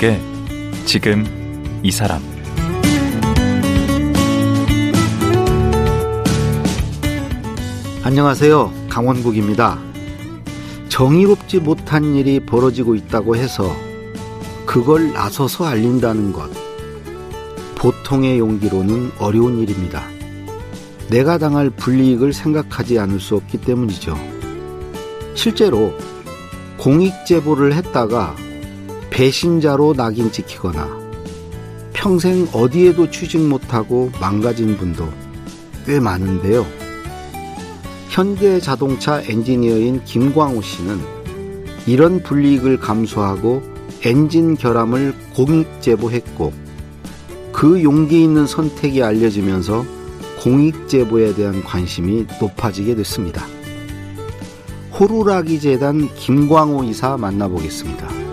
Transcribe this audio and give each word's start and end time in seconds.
강원국의 0.00 0.18
지금 0.86 1.26
이 1.82 1.90
사람 1.90 2.22
안녕하세요. 8.02 8.72
강원국입니다. 8.88 9.78
정의롭지 10.88 11.58
못한 11.58 12.14
일이 12.14 12.40
벌어지고 12.40 12.94
있다고 12.94 13.36
해서 13.36 13.76
그걸 14.64 15.12
나서서 15.12 15.66
알린다는 15.66 16.32
것. 16.32 16.50
보통의 17.76 18.38
용기로는 18.38 19.12
어려운 19.18 19.58
일입니다. 19.58 20.02
내가 21.10 21.36
당할 21.36 21.68
불이익을 21.68 22.32
생각하지 22.32 22.98
않을 22.98 23.20
수 23.20 23.36
없기 23.36 23.58
때문이죠. 23.58 24.18
실제로 25.34 25.94
공익 26.78 27.26
제보를 27.26 27.74
했다가 27.74 28.34
배신자로 29.10 29.94
낙인 29.94 30.32
찍히거나 30.32 30.88
평생 31.92 32.48
어디에도 32.52 33.10
취직 33.10 33.40
못하고 33.40 34.10
망가진 34.20 34.76
분도 34.76 35.08
꽤 35.84 36.00
많은데요. 36.00 36.64
현대 38.08 38.58
자동차 38.60 39.20
엔지니어인 39.20 40.04
김광호 40.04 40.62
씨는 40.62 40.98
이런 41.86 42.22
불이익을 42.22 42.78
감수하고 42.78 43.62
엔진 44.04 44.56
결함을 44.56 45.14
공익 45.34 45.82
제보했고 45.82 46.52
그 47.52 47.82
용기 47.82 48.22
있는 48.22 48.46
선택이 48.46 49.02
알려지면서 49.02 49.84
공익 50.40 50.88
제보에 50.88 51.34
대한 51.34 51.62
관심이 51.62 52.26
높아지게 52.40 52.94
됐습니다. 52.94 53.44
호루라기 54.98 55.60
재단 55.60 56.08
김광호 56.14 56.84
이사 56.84 57.16
만나보겠습니다. 57.16 58.29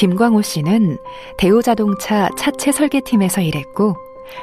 김광호 0.00 0.40
씨는 0.40 0.96
대우자동차 1.36 2.30
차체 2.34 2.72
설계팀에서 2.72 3.42
일했고 3.42 3.96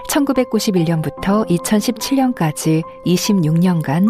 1991년부터 0.08 1.50
2017년까지 1.50 2.84
26년간 3.08 4.06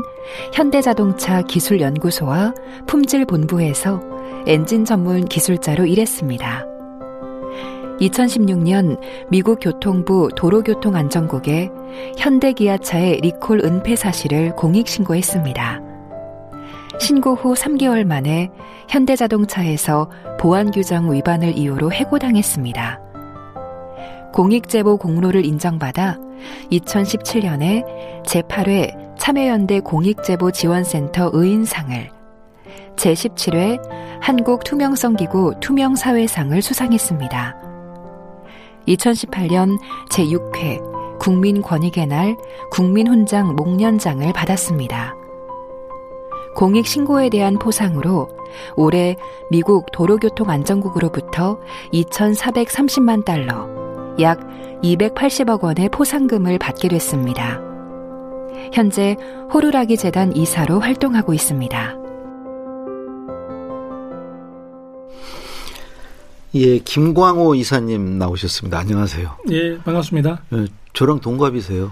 현대자동차 0.53 1.43
기술연구소와 1.43 2.53
품질본부에서 2.87 4.01
엔진 4.45 4.83
전문 4.83 5.23
기술자로 5.23 5.85
일했습니다. 5.85 6.65
2016년 8.01 8.99
미국 9.29 9.59
교통부 9.61 10.27
도로교통안전국에 10.35 11.69
현대기아차의 12.17 13.21
리콜 13.21 13.61
은폐 13.63 13.95
사실을 13.95 14.53
공익신고했습니다. 14.57 15.86
신고 16.99 17.35
후 17.35 17.53
3개월 17.53 18.05
만에 18.05 18.49
현대자동차에서 18.89 20.09
보안 20.39 20.71
규정 20.71 21.11
위반을 21.11 21.57
이유로 21.57 21.91
해고당했습니다. 21.91 22.99
공익제보 24.33 24.97
공로를 24.97 25.45
인정받아 25.45 26.17
2017년에 26.71 28.23
제8회 28.23 29.17
참여연대 29.17 29.81
공익제보 29.81 30.51
지원센터 30.51 31.31
의인상을 31.33 32.09
제17회 32.95 33.79
한국투명성기구 34.21 35.55
투명사회상을 35.59 36.61
수상했습니다. 36.61 37.55
2018년 38.87 39.77
제6회 40.09 41.19
국민권익의 41.19 42.07
날 42.07 42.35
국민훈장 42.71 43.55
목련장을 43.55 44.31
받았습니다. 44.33 45.15
공익 46.57 46.87
신고에 46.87 47.29
대한 47.29 47.59
포상으로 47.59 48.29
올해 48.75 49.15
미국 49.51 49.91
도로교통안전국으로부터 49.91 51.59
2,430만 51.93 53.23
달러, 53.23 53.67
약 54.19 54.39
280억 54.81 55.61
원의 55.61 55.89
포상금을 55.89 56.57
받게 56.57 56.87
됐습니다. 56.87 57.61
현재 58.73 59.15
호루라기 59.53 59.97
재단 59.97 60.35
이사로 60.35 60.79
활동하고 60.79 61.35
있습니다. 61.35 61.95
예, 66.55 66.79
김광호 66.79 67.53
이사님 67.53 68.17
나오셨습니다. 68.17 68.79
안녕하세요. 68.79 69.29
예, 69.51 69.77
반갑습니다. 69.77 70.41
예, 70.53 70.65
저랑 70.93 71.19
동갑이세요. 71.19 71.91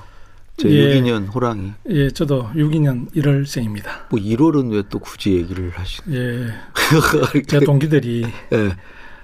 저 0.58 0.70
예, 0.70 1.02
62년 1.02 1.34
호랑이. 1.34 1.74
예, 1.90 2.10
저도 2.10 2.50
62년 2.56 3.12
1월생입니다. 3.14 3.86
뭐 4.10 4.20
1월은 4.20 4.72
왜 4.74 4.84
또 4.90 5.00
굳이 5.00 5.34
얘기를 5.34 5.72
하시는? 5.72 6.14
예. 6.18 7.42
제 7.48 7.60
동기들이 7.60 8.26
예. 8.54 8.76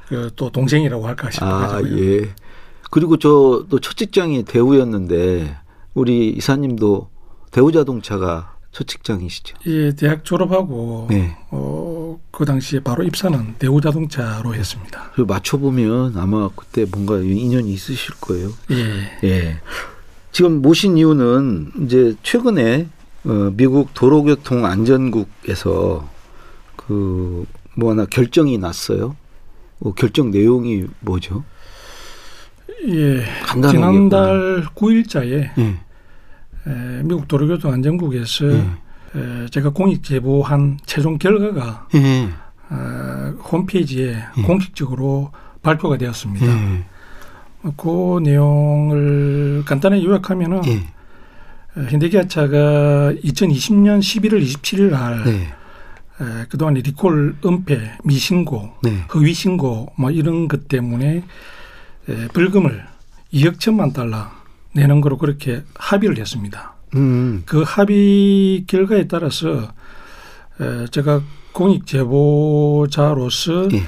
그 0.08 0.30
또 0.36 0.50
동생이라고 0.50 1.08
할까 1.08 1.30
싶어가지고요. 1.32 1.94
아, 1.94 2.00
예. 2.00 2.30
그리고 2.90 3.16
저 3.18 3.66
또 3.70 3.80
첫 3.80 3.96
직장이 3.96 4.44
대우였는데 4.44 5.56
우리 5.94 6.30
이사님도 6.32 7.10
대우자동차가 7.52 8.58
첫 8.74 8.88
직장이시죠? 8.88 9.56
예, 9.68 9.94
대학 9.96 10.24
졸업하고 10.26 11.08
네. 11.10 11.38
어, 11.52 12.20
그 12.32 12.44
당시에 12.46 12.80
바로 12.82 13.04
입사는 13.04 13.56
대우자동차로 13.60 14.54
했습니다. 14.56 15.12
맞춰 15.28 15.58
보면 15.58 16.18
아마 16.18 16.50
그때 16.56 16.86
뭔가 16.90 17.18
인연이 17.20 17.72
있으실 17.74 18.16
거예요. 18.20 18.50
예. 18.72 19.18
예. 19.28 19.58
지금 20.32 20.62
모신 20.62 20.98
이유는 20.98 21.72
이제 21.84 22.16
최근에 22.24 22.88
어, 23.26 23.52
미국 23.56 23.94
도로교통 23.94 24.66
안전국에서 24.66 26.10
그 26.76 27.46
뭐 27.76 27.92
하나 27.92 28.06
결정이 28.06 28.58
났어요. 28.58 29.16
어, 29.80 29.94
결정 29.94 30.32
내용이 30.32 30.86
뭐죠? 31.00 31.44
예. 32.88 33.24
지난달 33.70 34.66
9일자에 34.76 35.50
예. 35.58 35.80
에, 36.68 37.04
미국 37.04 37.28
도로교통 37.28 37.72
안전국에서 37.74 38.52
예. 38.52 38.58
에, 39.16 39.46
제가 39.50 39.72
공익 39.72 40.04
제보한 40.04 40.80
최종 40.86 41.18
결과가 41.18 41.88
예. 41.96 42.30
어, 42.70 43.34
홈페이지에 43.52 44.18
예. 44.38 44.42
공식적으로 44.42 45.32
발표가 45.62 45.98
되었습니다. 45.98 46.46
예. 47.66 47.72
그 47.78 48.20
내용을 48.24 49.64
간단히 49.66 50.06
요약하면은 50.06 50.62
예. 50.66 50.84
현대기아차가 51.76 53.14
2020년 53.24 54.00
11월 54.00 54.44
27일 54.44 54.90
날 54.90 55.24
네. 55.24 55.32
에, 56.22 56.46
그동안 56.50 56.74
리콜 56.74 57.38
은폐, 57.46 57.80
미신고, 58.04 58.72
네. 58.84 59.06
허위 59.14 59.34
신고 59.34 59.92
뭐 59.98 60.12
이런 60.12 60.48
것 60.48 60.68
때문에 60.68 61.24
에, 62.10 62.28
불금을 62.34 62.84
2억 63.34 63.60
천만 63.60 63.94
달러 63.94 64.28
내는 64.74 65.02
거로 65.02 65.18
그렇게 65.18 65.64
합의를 65.76 66.18
했습니다. 66.18 66.74
음. 66.96 67.44
그 67.46 67.64
합의 67.66 68.66
결과에 68.68 69.08
따라서 69.08 69.72
에, 70.60 70.86
제가 70.92 71.22
공익 71.54 71.86
제보자로서 71.86 73.70
예. 73.72 73.84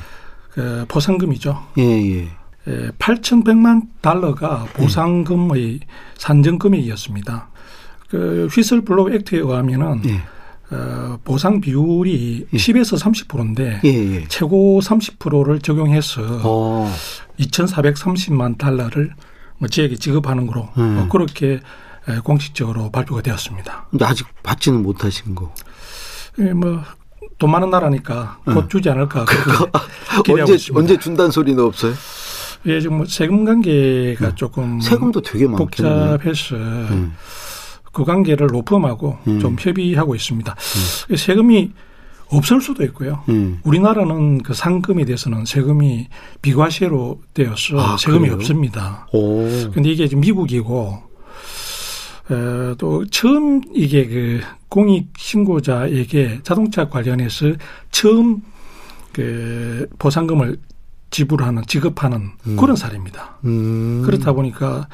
그 0.51 0.85
보상금이죠. 0.87 1.67
예, 1.79 1.83
예. 1.83 2.29
8,100만 2.65 3.88
달러가 4.01 4.65
보상금의 4.74 5.81
산정 6.18 6.60
금액이었습니다. 6.60 7.50
그 8.10 8.48
Whistleblower 8.51 9.11
Act에 9.11 9.39
의하면은 9.39 10.01
예. 10.06 10.21
어, 10.74 11.19
보상 11.24 11.60
비율이 11.60 12.48
예. 12.54 12.57
10에서 12.57 13.00
30%인데 13.00 13.81
예, 13.83 13.89
예. 13.89 14.27
최고 14.27 14.80
30%를 14.81 15.60
적용해서 15.60 16.21
오. 16.48 16.89
2,430만 17.39 18.57
달러를 18.57 19.13
뭐 19.57 19.68
저에게 19.67 19.95
지급하는 19.95 20.48
거로 20.48 20.69
음. 20.77 20.95
뭐 20.95 21.07
그렇게 21.10 21.60
공식적으로 22.24 22.92
발표가 22.92 23.21
되었습니다. 23.21 23.88
근데 23.89 24.06
아직 24.06 24.27
받지는 24.44 24.83
못하신 24.83 25.36
거. 25.36 25.54
예, 26.39 26.54
뭐돈 26.54 27.50
많은 27.50 27.69
나라니까 27.69 28.39
곧 28.45 28.57
음. 28.57 28.69
주지 28.69 28.89
않을까. 28.89 29.25
언제 30.30 30.54
있습니다. 30.54 30.80
언제 30.80 30.98
준다는 30.98 31.31
소리는 31.31 31.63
없어요? 31.63 31.94
예, 32.65 32.80
지금 32.80 32.98
뭐 32.98 33.06
세금 33.06 33.44
관계가 33.44 34.30
네. 34.30 34.36
조금 34.36 34.80
세금도 34.80 35.21
되게. 35.21 35.48
복잡해서 35.48 36.56
음. 36.56 37.13
그 37.92 38.04
관계를 38.04 38.48
로펌하고 38.51 39.18
음. 39.27 39.39
좀 39.39 39.56
협의하고 39.60 40.15
있습니다. 40.15 40.56
음. 41.10 41.15
세금이 41.15 41.71
없을 42.30 42.62
수도 42.62 42.83
있고요. 42.86 43.24
음. 43.30 43.60
우리나라는 43.63 44.42
그 44.42 44.54
상금에 44.54 45.06
대해서는 45.06 45.45
세금이 45.45 46.07
비과세로 46.42 47.21
되어서 47.33 47.80
아, 47.80 47.98
세금이 47.98 48.21
그래요? 48.21 48.36
없습니다. 48.36 49.07
그런데 49.12 49.92
이게 49.92 50.07
지금 50.07 50.21
미국이고 50.21 51.04
어, 52.30 52.75
또 52.77 53.06
처음 53.07 53.62
이게 53.74 54.07
그 54.07 54.42
공익 54.69 55.10
신고자에게 55.18 56.39
자동차 56.42 56.88
관련해서 56.89 57.54
처음 57.92 58.42
그 59.12 59.88
보상금을 60.00 60.57
지불하는 61.13 61.63
지급하는 61.68 62.31
음. 62.48 62.57
그런 62.57 62.75
사례입니다. 62.75 63.38
음. 63.45 64.01
그렇다 64.04 64.33
보니까 64.33 64.88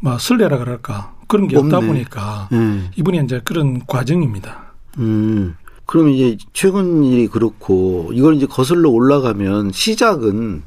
뭐 0.00 0.18
설레라 0.18 0.58
그럴까 0.58 1.14
그런 1.28 1.46
게 1.48 1.56
없네. 1.56 1.74
없다 1.74 1.86
보니까 1.86 2.48
음. 2.52 2.88
이분이 2.96 3.20
이제 3.24 3.42
그런 3.44 3.84
과정입니다. 3.86 4.72
음. 4.98 5.54
그럼 5.84 6.08
이제 6.08 6.38
최근 6.54 7.04
일이 7.04 7.28
그렇고 7.28 8.10
이걸 8.14 8.34
이제 8.34 8.46
거슬러 8.46 8.88
올라가면 8.88 9.72
시작은 9.72 10.62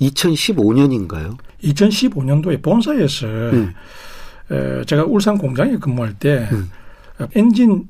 2015년인가요? 0.00 1.36
2015년도에 1.62 2.62
본사에서 2.62 3.26
음. 3.26 3.74
제가 4.86 5.04
울산 5.04 5.36
공장에 5.36 5.76
근무할 5.76 6.14
때 6.14 6.48
음. 6.52 6.70
엔진 7.34 7.88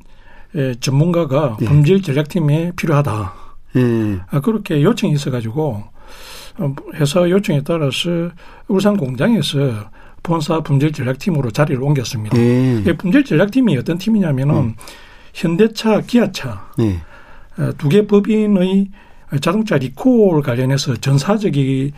전문가가 0.81 1.57
네. 1.61 1.67
품질 1.67 2.03
전략팀에 2.03 2.73
필요하다. 2.75 3.33
네. 3.75 4.19
그렇게 4.43 4.83
요청이 4.83 5.13
있어가지고 5.13 5.85
어, 5.85 5.91
회사 6.95 7.29
요청에 7.29 7.63
따라서 7.65 8.31
울산 8.67 8.97
공장에서 8.97 9.91
본사 10.23 10.61
품질 10.61 10.93
전략팀으로 10.93 11.51
자리를 11.51 11.83
옮겼습니다. 11.83 12.37
네. 12.37 12.83
품질 12.97 13.25
전략팀이 13.25 13.77
어떤 13.77 13.99
팀이냐면은 13.99 14.55
음. 14.55 14.75
현대차, 15.33 16.01
기아차 16.03 16.67
네. 16.77 16.99
어, 17.59 17.73
두개 17.79 18.07
법인의 18.07 18.89
자동차 19.41 19.77
리콜 19.77 20.43
관련해서 20.43 20.97
전사적으로 20.97 21.93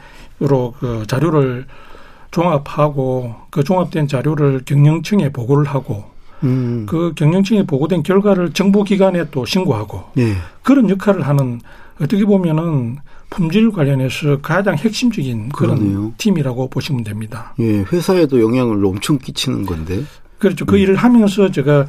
그 0.79 1.05
자료를 1.07 1.67
종합하고 2.31 3.35
그 3.51 3.65
종합된 3.65 4.09
자료를 4.09 4.62
경영층에 4.65 5.31
보고를 5.31 5.67
하고 5.67 6.05
음. 6.43 6.87
그 6.89 7.12
경영층에 7.15 7.67
보고된 7.67 8.03
결과를 8.03 8.53
정부 8.53 8.85
기관에 8.85 9.25
또 9.31 9.45
신고하고 9.45 10.05
네. 10.15 10.35
그런 10.62 10.89
역할을 10.89 11.27
하는 11.27 11.61
어떻게 12.00 12.25
보면은 12.25 12.97
품질 13.29 13.70
관련해서 13.70 14.41
가장 14.41 14.76
핵심적인 14.76 15.50
그런 15.50 15.79
그러네요. 15.79 16.12
팀이라고 16.19 16.69
보시면 16.69 17.05
됩니다. 17.05 17.55
예, 17.61 17.81
회사에도 17.93 18.41
영향을 18.41 18.85
엄청 18.85 19.19
끼치는 19.19 19.67
건데. 19.67 20.02
그렇죠. 20.38 20.64
그 20.64 20.76
음. 20.76 20.81
일을 20.81 20.97
하면서 20.97 21.50
제가 21.50 21.87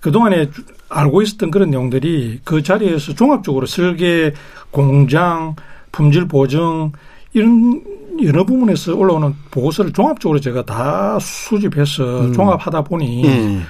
그동안에 0.00 0.50
알고 0.88 1.22
있었던 1.22 1.50
그런 1.50 1.70
내용들이 1.70 2.40
그 2.44 2.62
자리에서 2.62 3.14
종합적으로 3.14 3.66
설계, 3.66 4.34
공장, 4.70 5.54
품질 5.92 6.26
보증 6.26 6.90
이런 7.32 7.82
여러 8.22 8.44
부분에서 8.44 8.94
올라오는 8.94 9.34
보고서를 9.50 9.92
종합적으로 9.92 10.40
제가 10.40 10.64
다 10.64 11.18
수집해서 11.20 12.26
음. 12.26 12.32
종합하다 12.32 12.82
보니 12.82 13.24
음. 13.26 13.64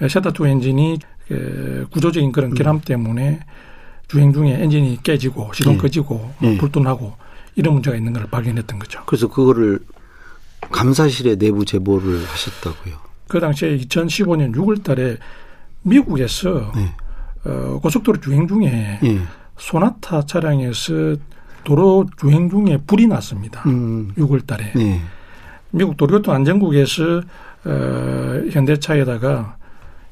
세타2 0.00 0.46
엔진이 0.46 0.98
구조적인 1.90 2.30
그런 2.30 2.54
결함 2.54 2.76
음. 2.76 2.80
때문에 2.84 3.40
주행 4.08 4.32
중에 4.32 4.62
엔진이 4.62 5.02
깨지고 5.02 5.52
시동 5.52 5.74
예. 5.74 5.78
꺼지고 5.78 6.32
예. 6.42 6.56
불도나고 6.56 7.14
이런 7.54 7.74
문제가 7.74 7.96
있는 7.96 8.12
걸 8.14 8.26
발견했던 8.26 8.78
거죠. 8.78 9.02
그래서 9.06 9.28
그거를 9.28 9.80
감사실에 10.70 11.36
내부 11.36 11.64
제보를 11.64 12.24
하셨다고요. 12.24 12.96
그 13.28 13.38
당시에 13.38 13.76
2015년 13.76 14.54
6월 14.54 14.82
달에 14.82 15.18
미국에서 15.82 16.72
네. 16.74 16.94
어, 17.44 17.78
고속도로 17.82 18.20
주행 18.20 18.48
중에 18.48 18.98
네. 19.02 19.20
소나타 19.58 20.24
차량에서 20.24 21.16
도로 21.64 22.06
주행 22.18 22.48
중에 22.48 22.78
불이 22.86 23.06
났습니다. 23.06 23.62
음. 23.66 24.12
6월 24.16 24.46
달에. 24.46 24.72
네. 24.74 25.00
미국 25.70 25.96
도로교통 25.98 26.34
안전국에서 26.34 27.20
어, 27.64 28.40
현대차에다가 28.50 29.57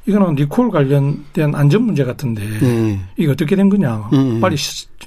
이거는 0.06 0.36
리콜 0.36 0.70
관련된 0.70 1.54
안전 1.54 1.82
문제 1.82 2.04
같은데 2.04 2.42
네. 2.60 3.00
이게 3.16 3.30
어떻게 3.30 3.56
된 3.56 3.68
거냐 3.68 4.08
네. 4.12 4.40
빨리 4.40 4.56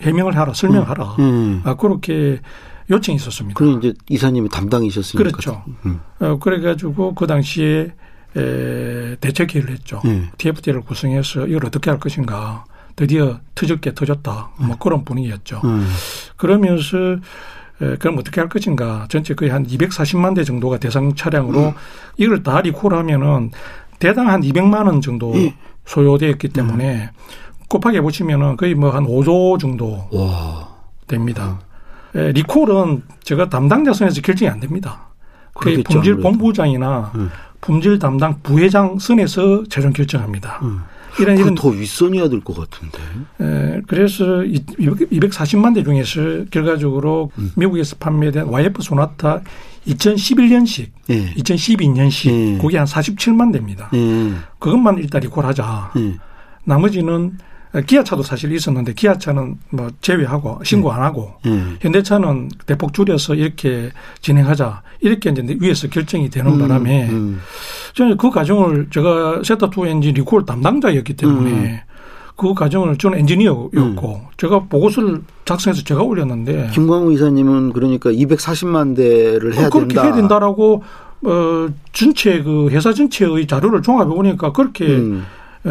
해명을 0.01 0.36
하라 0.38 0.54
설명하라 0.54 1.16
네. 1.18 1.62
아, 1.63 1.75
그렇게 1.75 2.40
요청이 2.90 3.16
있었습니다. 3.18 3.57
그럼 3.57 3.78
이제 3.80 3.94
이사님이 4.10 4.50
담당이셨으니까 4.50 5.30
그렇죠. 5.30 5.63
음. 5.86 6.00
어, 6.19 6.38
그래가지고 6.40 7.13
그 7.13 7.28
당시에 7.28 7.92
에, 8.36 9.16
대책회의를 9.22 9.74
했죠. 9.74 10.01
네. 10.04 10.24
TFT를 10.38 10.81
구성해서 10.81 11.48
이걸 11.48 11.66
어떻게 11.66 11.90
할 11.90 12.00
것인가. 12.00 12.66
드디어 12.95 13.40
터질 13.56 13.80
게 13.80 13.94
터졌다. 13.94 14.52
뭐 14.57 14.68
네. 14.68 14.75
그런 14.80 15.06
분위기였죠. 15.06 15.62
음. 15.63 15.88
그러면서 16.36 16.98
에, 17.81 17.95
그럼 17.98 18.18
어떻게 18.18 18.42
할 18.42 18.50
것인가. 18.50 19.06
전체 19.10 19.34
거의 19.36 19.52
한 19.52 19.66
240만 19.66 20.36
대 20.36 20.44
정도가 20.44 20.80
대상 20.80 21.13
차량으로 21.13 21.68
음. 21.69 21.74
이걸 22.18 22.44
다 22.44 22.60
리콜하면은 22.62 23.52
대당 24.00 24.30
한 24.30 24.42
200만 24.42 24.86
원 24.88 25.01
정도 25.01 25.34
예. 25.36 25.54
소요되었기 25.86 26.50
때문에 26.50 27.12
곱하기 27.68 28.00
보시면은 28.01 28.57
거의 28.57 28.74
뭐 28.74 28.92
한 28.92 29.06
5조 29.06 29.60
정도 29.60 30.07
와. 30.12 30.68
됩니다. 31.07 31.60
에, 32.16 32.31
리콜은 32.31 33.04
제가 33.24 33.50
담당자 33.50 33.94
선에서 33.94 34.22
결정이 34.22 34.50
안 34.50 34.60
됩니다. 34.60 35.10
거의 35.54 35.84
품질 35.84 36.18
본부장이나 36.18 37.12
음. 37.16 37.30
품질 37.62 38.00
담당 38.00 38.40
부회장 38.42 38.98
선에서 38.98 39.63
최종 39.69 39.92
결정합니다. 39.92 40.60
음. 40.63 40.81
이런 41.21 41.38
이런 41.38 41.56
더 41.56 41.69
윗선이어야 41.69 42.30
될 42.30 42.42
것 42.42 42.56
같은데. 42.56 42.98
에, 43.42 43.81
그래서 43.88 44.25
240만 44.42 45.75
대 45.75 45.83
중에서 45.83 46.45
결과적으로 46.51 47.31
음. 47.38 47.51
미국에서 47.56 47.95
판매된 47.98 48.45
YF 48.48 48.81
소나타 48.81 49.42
2011년식, 49.88 50.88
예. 51.10 51.33
2012년식 51.36 52.30
예. 52.56 52.57
그게 52.62 52.77
한 52.77 52.86
47만 52.86 53.51
대입니다. 53.51 53.89
예. 53.94 54.31
그것만 54.60 54.98
일단 55.00 55.21
리콜하자. 55.21 55.92
예. 55.98 56.16
나머지는 56.66 57.38
기아차도 57.86 58.24
사실 58.24 58.51
있었는데 58.51 58.94
기아차는 58.94 59.57
뭐 59.69 59.89
제외하고 60.01 60.60
신고 60.63 60.89
음. 60.89 60.95
안 60.95 61.04
하고 61.04 61.33
음. 61.45 61.77
현대차는 61.81 62.50
대폭 62.66 62.94
줄여서 62.94 63.36
이렇게 63.36 63.92
진행하자 64.21 64.81
이렇게 65.01 65.30
이제 65.30 65.57
위에서 65.60 65.88
결정이 65.88 66.30
되는 66.30 66.54
음. 66.54 66.60
바람에 66.60 67.10
음. 67.10 67.39
저는 67.94 68.18
그 68.18 68.31
과정을 68.31 68.88
제가 68.89 69.42
세타2 69.42 69.88
엔진 69.88 70.16
리콜 70.16 70.45
담당자였기 70.45 71.14
때문에 71.14 71.52
음. 71.52 71.80
그 72.35 72.54
과정을 72.54 72.97
저는 72.97 73.19
엔지니어였고 73.19 73.76
음. 73.78 74.28
제가 74.38 74.64
보고서를 74.64 75.21
작성해서 75.45 75.83
제가 75.83 76.02
올렸는데 76.02 76.71
김광우 76.73 77.11
이사님은 77.14 77.73
그러니까 77.73 78.09
240만 78.09 78.95
대를 78.95 79.56
해야 79.56 79.69
그렇게 79.69 79.94
된다. 79.94 80.04
해야 80.04 80.16
된다라고 80.16 80.83
어 81.21 81.68
전체 81.92 82.42
그 82.42 82.69
회사 82.69 82.94
전체의 82.94 83.45
자료를 83.45 83.81
종합해 83.81 84.09
보니까 84.09 84.54
그렇게 84.54 84.85
어, 84.85 85.21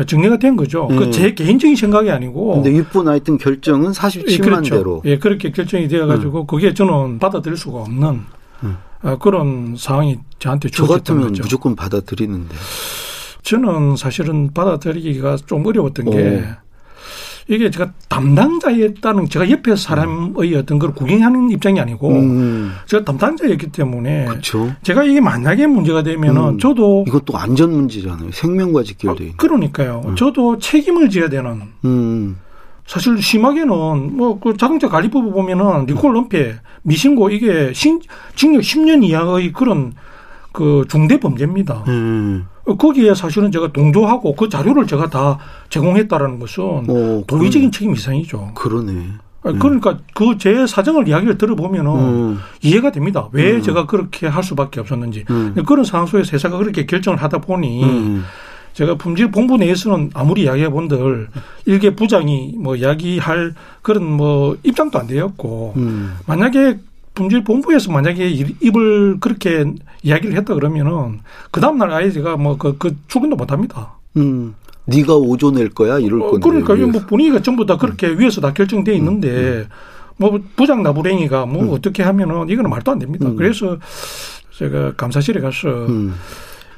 정리가 0.07 0.39
된 0.39 0.55
거죠. 0.57 0.87
음. 0.91 0.97
그제 0.97 1.35
개인적인 1.35 1.75
생각이 1.77 2.11
아니고. 2.11 2.55
근데 2.55 2.71
윗분 2.71 3.09
하여튼 3.09 3.39
결정은 3.39 3.93
47만 3.93 4.31
예, 4.31 4.37
그렇죠. 4.39 4.77
대로. 4.77 5.03
예, 5.07 5.19
그렇게 5.19 5.51
결정이 5.51 5.89
되어 5.89 6.07
가지고 6.07 6.43
음. 6.43 6.47
그게 6.47 6.75
저는 6.75 7.19
받아들일 7.19 7.57
수가 7.57 7.81
없는 7.81 8.21
음. 8.65 8.77
그런 9.21 9.77
상황이 9.79 10.19
저한테 10.39 10.69
저 10.71 10.87
같으면 10.87 11.29
거죠. 11.29 11.43
무조건 11.43 11.75
받아들이는데. 11.75 12.55
저는 13.43 13.97
사실은 13.97 14.53
받아들이기가 14.53 15.37
좀 15.47 15.65
어려웠던 15.65 16.09
오. 16.09 16.11
게 16.11 16.45
이게 17.49 17.71
제가 17.71 17.93
담당자였다는 18.09 19.29
제가 19.31 19.51
옆에 19.51 19.75
사람의 19.75 20.55
어떤 20.55 20.79
걸 20.79 20.93
구경하는 20.93 21.51
입장이 21.51 21.81
아니고 21.81 22.11
음. 22.11 22.73
제가 22.87 23.05
담당자였기 23.05 23.69
때문에 23.73 24.27
그렇죠. 24.27 24.71
제가 24.83 25.05
이게 25.05 25.21
만약에 25.21 25.67
문제가 25.67 26.03
되면은 26.03 26.43
음. 26.43 26.59
저도 26.59 27.05
이것도 27.09 27.37
안전 27.39 27.73
문제잖아요. 27.73 28.31
생명과 28.33 28.83
직결돼 28.83 29.25
있는. 29.25 29.35
아, 29.35 29.37
그러니까요. 29.39 30.03
음. 30.05 30.17
저도 30.17 30.59
책임을 30.59 31.09
져야 31.09 31.29
되는. 31.31 31.63
음. 31.87 32.37
사실 32.87 33.21
심하게는 33.23 34.17
뭐 34.17 34.39
그 34.41 34.57
자동차 34.57 34.89
관리법을 34.89 35.33
보면은 35.33 35.87
리콜 35.87 36.17
은폐, 36.17 36.55
미신고 36.83 37.31
이게 37.31 37.73
신, 37.75 38.01
징역 38.35 38.61
10년 38.61 39.05
이하의 39.05 39.53
그런 39.53 39.93
그 40.53 40.85
중대 40.89 41.19
범죄입니다. 41.21 41.85
음. 42.69 42.77
거기에 42.77 43.15
사실은 43.15 43.51
제가 43.51 43.73
동조하고 43.73 44.35
그 44.35 44.49
자료를 44.49 44.87
제가 44.87 45.09
다 45.11 45.39
제공했다라는 45.71 46.39
것은 46.39 46.89
오, 46.89 47.25
도의적인 47.27 47.71
책임 47.73 47.95
이상이죠. 47.95 48.53
그러네. 48.55 48.93
아, 49.45 49.53
그러니까 49.53 49.99
그 50.15 50.37
제 50.37 50.67
사정을 50.67 51.07
이야기를 51.09 51.39
들어보면은 51.39 51.91
음. 51.93 52.39
이해가 52.63 52.91
됩니다. 52.93 53.29
왜 53.33 53.53
음. 53.53 53.63
제가 53.63 53.87
그렇게 53.87 54.27
할 54.27 54.43
수밖에 54.43 54.81
없었는지. 54.81 55.25
음. 55.31 55.55
그런 55.67 55.85
상황 55.85 56.07
속에서 56.07 56.33
회사가 56.33 56.59
그렇게 56.59 56.87
결정을 56.87 57.23
하다 57.23 57.39
보니 57.39 57.85
음. 57.85 58.25
제가 58.75 58.97
품질 58.97 59.31
본부 59.31 59.57
내에서는 59.57 60.11
아무리 60.15 60.43
이야기해 60.43 60.69
본들 60.69 61.29
일개 61.67 61.95
부장이 61.97 62.55
뭐 62.59 62.77
이야기할 62.77 63.55
그런 63.83 64.05
뭐 64.05 64.57
입장도 64.63 64.99
안 64.99 65.07
되었고 65.07 65.75
음. 65.77 66.15
만약에 66.27 66.79
품질 67.19 67.43
본부에서 67.43 67.91
만약에 67.91 68.29
입을 68.61 69.19
그렇게 69.19 69.65
이야기를 70.05 70.37
했다 70.37 70.55
그러면은 70.55 71.19
그 71.51 71.61
다음 71.61 71.77
날 71.77 71.91
아예 71.91 72.13
제가 72.13 72.37
뭐그 72.37 72.79
그 72.79 72.97
출근도 73.09 73.35
못 73.35 73.51
합니다. 73.51 73.99
음. 74.17 74.55
네가 74.85 75.17
오조 75.17 75.51
낼 75.51 75.69
거야 75.71 75.99
이럴 75.99 76.23
어, 76.23 76.31
건데. 76.31 76.63
그러니까 76.63 76.77
뭐 76.77 77.01
분위기가 77.09 77.43
전부 77.43 77.67
다 77.67 77.77
그렇게 77.77 78.07
음. 78.07 78.21
위에서 78.21 78.41
다 78.41 78.53
결정돼 78.53 78.95
있는데 78.95 79.29
음. 79.29 79.35
음. 79.35 79.67
뭐 80.17 80.41
부장 80.55 80.85
나부랭이가 80.85 81.47
뭐 81.47 81.65
음. 81.65 81.71
어떻게 81.73 82.05
하면은 82.05 82.49
이거는 82.49 82.71
말도 82.71 82.93
안 82.93 83.01
됩니다. 83.01 83.27
음. 83.29 83.35
그래서 83.35 83.77
제가 84.57 84.95
감사실에 84.95 85.41
가서 85.41 85.69
음. 85.89 86.15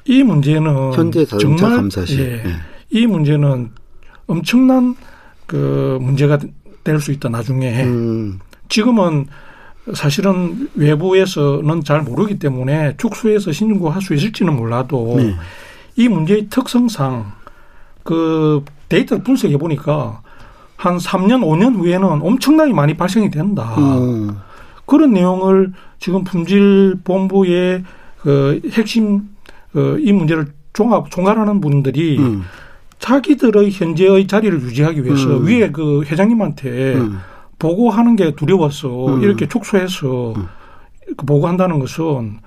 이 0.07 0.23
문제는 0.23 0.95
현재 0.95 1.27
정말 1.27 1.77
감사실. 1.77 2.19
예, 2.19 2.49
예. 2.49 2.55
이 2.89 3.07
문제는 3.07 3.71
엄청난 4.27 4.97
그 5.47 5.99
문제가 6.01 6.39
될 6.83 6.99
수 6.99 7.13
있다 7.13 7.29
나중에 7.29 7.85
지금은 8.71 9.27
사실은 9.95 10.69
외부에서는 10.75 11.85
잘 11.85 12.03
모르기 12.03 12.39
때문에 12.39 12.97
축소해서 12.97 13.53
신고할 13.53 14.03
수 14.03 14.15
있을지는 14.15 14.57
몰라도 14.57 15.15
네. 15.17 15.35
이 15.97 16.09
문제의 16.09 16.49
특성상 16.49 17.33
그 18.03 18.65
데이터를 18.89 19.23
분석해 19.23 19.57
보니까 19.57 20.23
한 20.77 20.97
3년, 20.97 21.43
5년 21.43 21.77
후에는 21.77 22.23
엄청나게 22.23 22.73
많이 22.73 22.95
발생이 22.97 23.31
된다. 23.31 23.75
음. 23.79 24.37
그런 24.87 25.13
내용을 25.13 25.73
지금 25.99 26.25
품질본부의 26.25 27.85
그 28.23 28.61
핵심 28.73 29.29
그이 29.73 30.13
문제를 30.13 30.47
종합 30.73 31.11
총괄하는 31.11 31.61
분들이 31.61 32.19
음. 32.19 32.43
자기들의 32.99 33.71
현재의 33.71 34.27
자리를 34.27 34.61
유지하기 34.63 35.05
위해서 35.05 35.37
음. 35.37 35.47
위에 35.47 35.71
그 35.71 36.03
회장님한테 36.05 36.95
음. 36.95 37.19
보고하는 37.61 38.17
게 38.17 38.35
두려워서 38.35 39.15
음. 39.15 39.23
이렇게 39.23 39.47
축소해서 39.47 40.33
음. 40.37 40.49
그 41.17 41.25
보고한다는 41.27 41.79
것은 41.79 42.41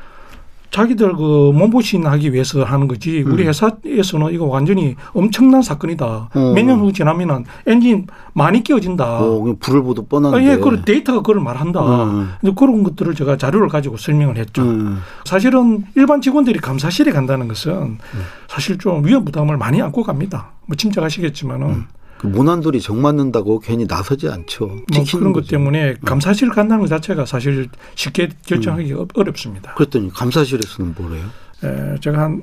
자기들 0.71 1.13
그 1.13 1.51
몸보신하기 1.53 2.33
위해서 2.33 2.63
하는 2.63 2.87
거지 2.87 3.21
우리 3.21 3.43
음. 3.43 3.47
회사에서는 3.47 4.33
이거 4.33 4.45
완전히 4.45 4.95
엄청난 5.13 5.61
사건이다. 5.61 6.29
어. 6.33 6.53
몇년 6.55 6.79
후 6.79 6.91
지나면은 6.91 7.45
엔진 7.67 8.07
많이 8.33 8.63
끼어진다. 8.63 9.19
어, 9.19 9.55
불을 9.59 9.83
보도 9.83 10.03
뻔한데. 10.07 10.37
아, 10.37 10.51
예, 10.51 10.57
그 10.57 10.81
데이터가 10.83 11.19
그걸 11.19 11.41
말한다. 11.41 11.79
어. 11.79 12.27
그런 12.57 12.81
것들을 12.81 13.13
제가 13.13 13.37
자료를 13.37 13.69
가지고 13.69 13.97
설명을 13.97 14.37
했죠. 14.37 14.63
음. 14.63 14.97
사실은 15.25 15.85
일반 15.93 16.21
직원들이 16.21 16.57
감사실에 16.57 17.11
간다는 17.11 17.47
것은 17.47 17.71
음. 17.73 17.99
사실 18.47 18.79
좀 18.79 19.05
위험 19.05 19.23
부담을 19.23 19.57
많이 19.57 19.79
안고 19.79 20.01
갑니다. 20.01 20.53
뭐 20.65 20.75
짐작하시겠지만은. 20.75 21.85
음. 22.23 22.31
그 22.31 22.37
모난돌이 22.37 22.81
정 22.81 23.01
맞는다고 23.01 23.59
괜히 23.59 23.85
나서지 23.87 24.29
않죠. 24.29 24.65
뭐 24.67 25.03
그런 25.11 25.33
것 25.33 25.47
때문에 25.47 25.91
음. 25.91 25.95
감사실 26.05 26.49
간다는 26.49 26.81
것 26.81 26.87
자체가 26.87 27.25
사실 27.25 27.69
쉽게 27.95 28.29
결정하기 28.45 28.93
음. 28.93 29.07
어렵습니다. 29.13 29.73
그랬더니 29.75 30.11
감사실에서는 30.13 30.95
뭐래요? 30.97 31.25
에, 31.63 31.99
제가 31.99 32.21
한 32.21 32.41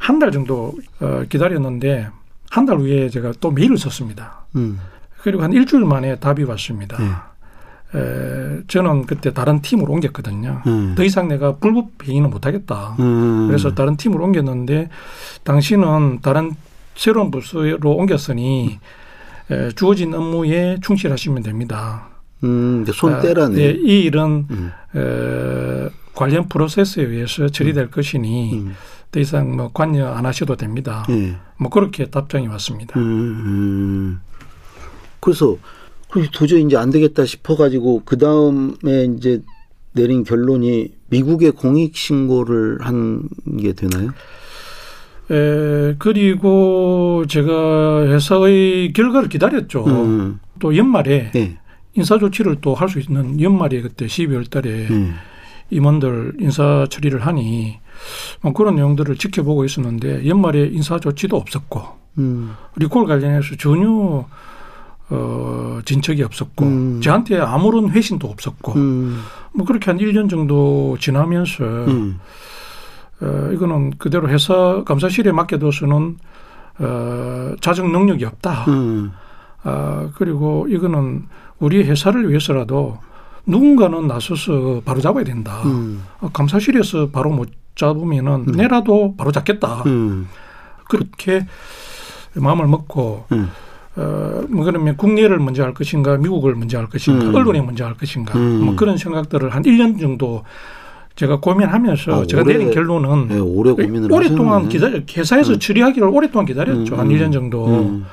한 0.00 0.18
달 0.20 0.30
정도 0.30 0.74
어, 1.00 1.24
기다렸는데 1.28 2.08
한 2.50 2.66
달 2.66 2.78
후에 2.78 3.08
제가 3.08 3.32
또 3.40 3.50
메일을 3.50 3.76
썼습니다. 3.78 4.46
음. 4.56 4.78
그리고 5.22 5.42
한 5.42 5.52
일주일 5.52 5.84
만에 5.84 6.16
답이 6.16 6.44
왔습니다. 6.44 6.96
네. 6.98 7.98
에, 7.98 8.60
저는 8.68 9.06
그때 9.06 9.32
다른 9.32 9.60
팀으로 9.60 9.92
옮겼거든요. 9.94 10.62
음. 10.66 10.94
더 10.96 11.02
이상 11.02 11.28
내가 11.28 11.56
불법 11.56 11.90
행위는 12.04 12.30
못하겠다. 12.30 12.96
음. 13.00 13.46
그래서 13.48 13.74
다른 13.74 13.96
팀으로 13.96 14.24
옮겼는데 14.24 14.88
당신은 15.44 16.20
다른 16.22 16.52
새로운 16.94 17.30
부서로 17.30 17.96
옮겼으니 17.96 18.66
에, 18.74 18.78
주어진 19.74 20.14
업무에 20.14 20.78
충실하시면 20.82 21.42
됩니다. 21.42 22.08
음, 22.44 22.84
손 22.92 23.14
아, 23.14 23.20
떼라네. 23.20 23.54
네, 23.54 23.70
이 23.72 24.02
일은 24.04 24.46
음. 24.50 24.70
에, 24.94 25.88
관련 26.14 26.48
프로세스에 26.48 27.04
의해서 27.04 27.48
처리될 27.48 27.84
음. 27.84 27.90
것이니 27.90 28.54
음. 28.54 28.74
더 29.10 29.20
이상 29.20 29.56
뭐 29.56 29.70
관여 29.72 30.08
안 30.08 30.26
하셔도 30.26 30.56
됩니다. 30.56 31.04
네. 31.08 31.36
뭐 31.56 31.70
그렇게 31.70 32.06
답장이 32.06 32.46
왔습니다. 32.48 32.98
음, 32.98 33.02
음. 33.02 34.20
그래서 35.20 35.56
도저히 36.32 36.62
이제 36.62 36.76
안 36.76 36.90
되겠다 36.90 37.24
싶어가지고 37.24 38.02
그 38.04 38.16
다음에 38.18 39.04
이제 39.16 39.42
내린 39.92 40.22
결론이 40.24 40.92
미국에 41.08 41.50
공익 41.50 41.96
신고를 41.96 42.78
한 42.82 43.28
게 43.58 43.72
되나요? 43.72 44.12
에, 45.30 45.94
그리고 45.98 47.24
제가 47.28 48.06
회사의 48.06 48.92
결과를 48.92 49.28
기다렸죠. 49.28 49.84
음. 49.86 50.40
또 50.58 50.76
연말에 50.76 51.30
네. 51.32 51.58
인사 51.94 52.18
조치를 52.18 52.56
또 52.60 52.74
할 52.74 52.88
수 52.88 52.98
있는 53.00 53.40
연말에 53.40 53.80
그때 53.82 54.06
12월 54.06 54.48
달에 54.50 54.86
음. 54.90 55.14
임원들 55.70 56.34
인사 56.40 56.86
처리를 56.88 57.26
하니 57.26 57.78
뭐 58.40 58.52
그런 58.52 58.76
내용들을 58.76 59.16
지켜보고 59.16 59.64
있었는데 59.64 60.26
연말에 60.26 60.68
인사 60.72 60.98
조치도 60.98 61.36
없었고 61.36 61.82
음. 62.18 62.52
리콜 62.76 63.04
관련해서 63.06 63.56
전혀 63.56 64.24
어, 65.10 65.78
진척이 65.84 66.22
없었고 66.22 66.64
음. 66.64 67.00
저한테 67.02 67.38
아무런 67.38 67.90
회신도 67.90 68.28
없었고 68.28 68.72
음. 68.74 69.20
뭐 69.54 69.66
그렇게 69.66 69.90
한 69.90 69.98
1년 69.98 70.28
정도 70.30 70.96
지나면서 71.00 71.64
음. 71.64 72.18
어, 73.20 73.50
이거는 73.52 73.98
그대로 73.98 74.28
회사 74.28 74.82
감사실에 74.84 75.32
맡겨둬서는 75.32 76.18
어, 76.80 77.54
자정 77.60 77.90
능력이 77.92 78.24
없다. 78.24 78.64
음. 78.68 79.12
어, 79.64 80.10
그리고 80.14 80.66
이거는 80.68 81.26
우리 81.58 81.82
회사를 81.82 82.28
위해서라도 82.28 82.98
누군가는 83.46 84.06
나서서 84.06 84.82
바로 84.84 85.00
잡아야 85.00 85.24
된다. 85.24 85.62
음. 85.64 86.04
어, 86.20 86.30
감사실에서 86.32 87.10
바로 87.10 87.30
못 87.30 87.50
잡으면은 87.74 88.44
음. 88.48 88.52
내라도 88.52 89.14
바로 89.16 89.32
잡겠다. 89.32 89.82
음. 89.86 90.28
그렇게 90.88 91.46
마음을 92.34 92.66
먹고 92.66 93.24
음. 93.32 93.48
어, 93.96 94.44
뭐 94.48 94.64
그러면 94.64 94.96
국내를 94.96 95.38
먼저 95.38 95.64
할 95.64 95.74
것인가 95.74 96.16
미국을 96.18 96.54
먼저 96.54 96.78
할 96.78 96.86
것인가 96.86 97.26
음. 97.26 97.34
언론에 97.34 97.60
먼저 97.60 97.84
할 97.84 97.94
것인가 97.94 98.38
음. 98.38 98.64
뭐 98.64 98.76
그런 98.76 98.96
생각들을 98.96 99.50
한 99.54 99.62
1년 99.62 100.00
정도 100.00 100.44
제가 101.18 101.40
고민하면서 101.40 102.22
아, 102.22 102.26
제가 102.26 102.42
오래, 102.42 102.52
내린 102.52 102.70
결론은 102.70 103.26
네, 103.26 103.38
오래 103.40 103.72
고민을 103.72 104.12
오랫동안 104.12 104.68
기다려 104.68 105.00
회사에서 105.16 105.54
음. 105.54 105.58
처리하기를 105.58 106.06
오랫동안 106.06 106.46
기다렸죠 106.46 106.94
음, 106.94 107.00
한 107.00 107.08
1년 107.08 107.32
정도. 107.32 107.66
음. 107.66 108.06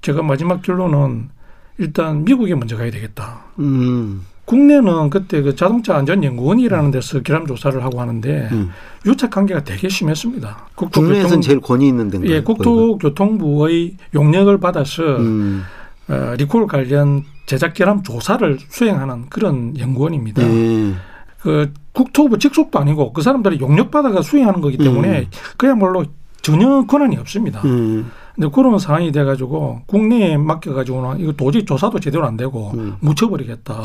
제가 0.00 0.22
마지막 0.22 0.62
결론은 0.62 1.28
일단 1.76 2.24
미국에 2.24 2.54
먼저 2.54 2.78
가야 2.78 2.90
되겠다. 2.90 3.44
음. 3.58 4.24
국내는 4.46 5.10
그때 5.10 5.42
그 5.42 5.54
자동차 5.54 5.96
안전연구원이라는 5.96 6.90
데서 6.92 7.20
결함 7.20 7.46
조사를 7.46 7.84
하고 7.84 8.00
하는데 8.00 8.48
음. 8.52 8.70
유착 9.04 9.30
관계가 9.30 9.64
되게 9.64 9.90
심했습니다. 9.90 10.68
국내에서는 10.76 11.42
제일 11.42 11.60
권위 11.60 11.88
있는 11.88 12.08
데인가요? 12.08 12.32
예, 12.32 12.42
국토교통부의 12.42 13.96
용역을 14.14 14.60
받아서 14.60 15.02
음. 15.18 15.62
어, 16.08 16.34
리콜 16.38 16.68
관련 16.68 17.22
제작 17.44 17.74
결함 17.74 18.02
조사를 18.02 18.58
수행하는 18.70 19.26
그런 19.28 19.78
연구원입니다. 19.78 20.42
예. 20.42 20.94
그 21.44 21.70
국토부 21.92 22.38
직속도 22.38 22.78
아니고 22.78 23.12
그 23.12 23.20
사람들이 23.20 23.60
용역받아가 23.60 24.22
수행하는 24.22 24.62
거기 24.62 24.78
때문에 24.78 25.20
음. 25.20 25.26
그야말로 25.58 26.06
전혀 26.40 26.86
권한이 26.86 27.18
없습니다. 27.18 27.60
음. 27.66 28.10
근데 28.34 28.48
그런 28.50 28.78
상황이 28.78 29.12
돼가지고 29.12 29.82
국내에 29.86 30.38
맡겨가지고는 30.38 31.20
이거 31.20 31.32
도저히 31.32 31.66
조사도 31.66 32.00
제대로 32.00 32.26
안 32.26 32.38
되고 32.38 32.70
음. 32.74 32.96
묻혀버리겠다. 33.00 33.82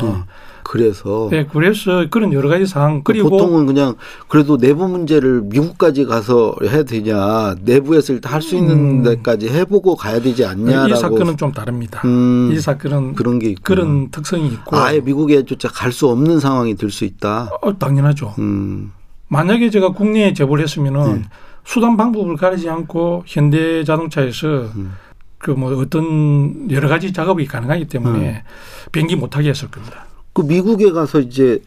음. 0.60 0.64
그래서 0.64 1.28
네, 1.30 1.46
그래서 1.50 2.06
그런 2.10 2.32
여러 2.32 2.48
가지 2.48 2.66
상황 2.66 3.02
그리고 3.02 3.30
보통은 3.30 3.66
그냥 3.66 3.94
그래도 4.28 4.56
내부 4.56 4.86
문제를 4.88 5.42
미국까지 5.44 6.04
가서 6.06 6.54
해야 6.62 6.82
되냐 6.82 7.54
내부에서 7.62 8.12
일단 8.12 8.32
할 8.32 8.40
수 8.42 8.56
있는 8.56 9.00
음. 9.00 9.02
데까지 9.02 9.48
해보고 9.48 9.96
가야 9.96 10.20
되지 10.20 10.44
않냐라고 10.46 10.94
이 10.94 10.96
사건은 10.96 11.36
좀 11.36 11.52
다릅니다. 11.52 12.00
음. 12.04 12.50
이 12.52 12.58
사건은 12.60 13.14
그런 13.14 13.38
게 13.38 13.50
있구나. 13.50 13.62
그런 13.64 14.10
특성이 14.10 14.48
있고 14.48 14.76
아예 14.76 15.00
미국에조차 15.00 15.68
갈 15.68 15.92
수 15.92 16.08
없는 16.08 16.38
상황이 16.40 16.74
될 16.76 16.90
수 16.90 17.04
있다. 17.04 17.50
어, 17.60 17.78
당연하죠. 17.78 18.34
음. 18.38 18.92
만약에 19.28 19.70
제가 19.70 19.90
국내에 19.92 20.32
제보를 20.32 20.64
했으면은 20.64 21.14
네. 21.16 21.22
수단 21.64 21.96
방법을 21.96 22.36
가리지 22.36 22.68
않고 22.68 23.24
현대 23.26 23.84
자동차에서 23.84 24.46
음. 24.76 24.92
그뭐 25.38 25.76
어떤 25.80 26.70
여러 26.70 26.88
가지 26.88 27.12
작업이 27.12 27.46
가능하기 27.46 27.86
때문에 27.88 28.28
음. 28.28 28.90
비행기 28.92 29.16
못하게 29.16 29.50
했을 29.50 29.70
겁니다. 29.70 30.04
그 30.32 30.42
미국에 30.42 30.90
가서 30.92 31.20
이제 31.20 31.62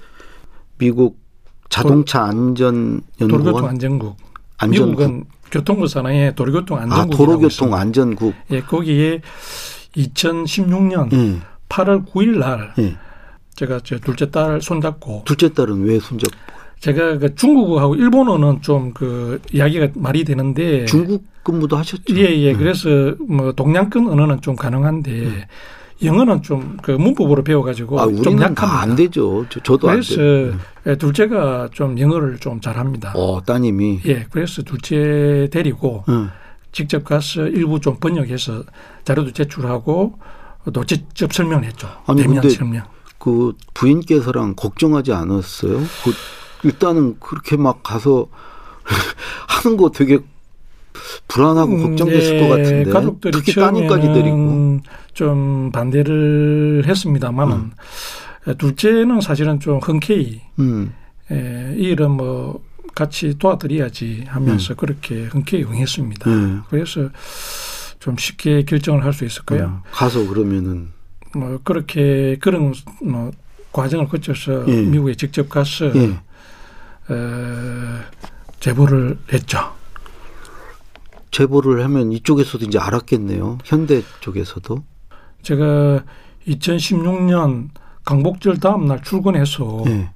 미국 0.78 1.18
자동차 1.70 2.24
안전 2.24 3.02
연구원 3.20 3.44
도로교통 3.44 3.70
안전국 3.70 4.18
안전국. 4.58 4.90
미국은 5.00 5.24
교통부 5.52 5.88
산하의 5.88 6.36
도로교통 6.36 6.78
안전국 6.78 7.14
아, 7.14 7.18
도로교통 7.18 7.74
안전국 7.74 8.34
예 8.52 8.62
거기에 8.62 9.22
2016년 9.96 11.14
음. 11.14 11.42
8월 11.70 12.06
9일 12.06 12.38
날 12.40 12.74
음. 12.80 12.96
제가 13.56 13.80
제 13.84 14.00
둘째 14.00 14.30
딸 14.30 14.62
손잡고 14.62 15.24
둘째 15.26 15.54
딸은 15.54 15.84
왜 15.84 16.00
손잡고 16.00 16.36
제가 16.80 17.18
그 17.18 17.36
중국어하고 17.36 17.96
일본어는 17.96 18.62
좀 18.62 18.92
그 18.94 19.40
이야기가 19.54 19.90
말이 19.96 20.24
되는데 20.24 20.86
중국 20.86 21.26
근무도 21.44 21.78
하셨죠? 21.78 22.16
예, 22.16 22.22
예. 22.38 22.52
네. 22.54 22.58
그래서 22.58 23.16
뭐 23.28 23.52
동양권 23.52 24.08
언어는 24.08 24.42
좀 24.42 24.56
가능한데 24.56 25.12
네. 25.12 25.48
영어는 26.02 26.42
좀 26.42 26.78
그 26.82 26.92
문법으로 26.92 27.44
배워가지고 27.44 28.00
아, 28.00 28.06
좀 28.06 28.40
약합니다. 28.40 28.82
안 28.82 28.96
되죠. 28.96 29.46
저, 29.50 29.60
도 29.62 29.78
그래서 29.78 30.22
예, 30.86 30.96
둘째가 30.98 31.70
좀 31.72 31.98
영어를 31.98 32.38
좀 32.40 32.60
잘합니다. 32.60 33.14
어, 33.16 33.42
따님이. 33.44 34.02
예, 34.06 34.26
그래서 34.30 34.62
둘째 34.64 35.48
데리고 35.52 36.04
음. 36.10 36.30
직접 36.72 37.04
가서 37.04 37.48
일부 37.48 37.80
좀 37.80 37.98
번역해서 38.00 38.64
자료도 39.06 39.32
제출하고 39.32 40.20
또 40.74 40.84
직접 40.86 41.32
설명했죠. 41.32 41.88
아니 42.08 42.24
근데 42.24 42.50
설명. 42.50 42.84
그 43.18 43.54
부인께서랑 43.74 44.56
걱정하지 44.56 45.14
않았어요? 45.14 45.78
그 45.78 46.14
일단은 46.64 47.18
그렇게 47.20 47.56
막 47.56 47.84
가서 47.84 48.28
하는 49.48 49.78
거 49.78 49.90
되게 49.92 50.20
불안하고 51.28 51.72
음, 51.74 51.84
걱정됐을 51.84 52.36
예, 52.36 52.40
것 52.40 52.48
같은데 52.50 52.92
가족들이 52.92 53.32
특히 53.32 53.54
따님까지 53.54 54.08
데리고 54.08 54.80
좀 55.14 55.72
반대를 55.72 56.84
했습니다만은 56.88 57.56
음. 57.56 58.58
둘째는 58.58 59.22
사실은 59.22 59.60
좀 59.60 59.80
흔쾌히 59.80 60.42
음. 60.60 60.94
에, 61.32 61.76
이 61.78 61.84
일은 61.90 62.12
뭐 62.12 62.64
같이 62.96 63.38
도와드려야지 63.40 64.26
하면서 64.28 64.74
음. 64.74 64.76
그렇게 64.76 65.24
흔쾌히 65.26 65.64
응했습니다. 65.64 66.30
음. 66.30 66.62
그래서 66.70 67.10
좀 68.00 68.18
쉽게 68.18 68.64
결정을 68.64 69.04
할 69.04 69.14
수 69.14 69.26
있을 69.26 69.44
거예요. 69.44 69.66
음. 69.66 69.80
가서 69.92 70.28
그러면은 70.28 70.90
뭐 71.36 71.60
그렇게 71.64 72.38
그런 72.40 72.74
뭐 73.02 73.32
과정을 73.72 74.08
거쳐서 74.08 74.66
예. 74.68 74.82
미국에 74.82 75.16
직접 75.16 75.50
가서 75.50 75.96
예. 75.96 76.04
에, 77.10 77.16
제보를 78.60 79.18
했죠. 79.32 79.60
제보를 81.34 81.84
하면 81.84 82.12
이쪽에서도 82.14 82.64
이제 82.66 82.80
알았겠네요. 82.80 83.58
현대 83.66 84.02
쪽에서도. 84.22 84.84
제가 85.42 86.04
2016년 86.48 87.70
강복절 88.06 88.60
다음 88.60 88.86
날 88.86 89.02
출근해서 89.02 89.84
예. 89.88 90.10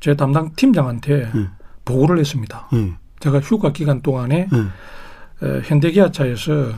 제 0.00 0.14
담당 0.14 0.52
팀장한테 0.54 1.30
예. 1.34 1.48
보고를 1.84 2.18
했습니다. 2.18 2.68
예. 2.74 2.92
제가 3.20 3.40
휴가 3.40 3.72
기간 3.72 4.02
동안에 4.02 4.48
에, 5.42 5.60
현대기아차에서 5.64 6.72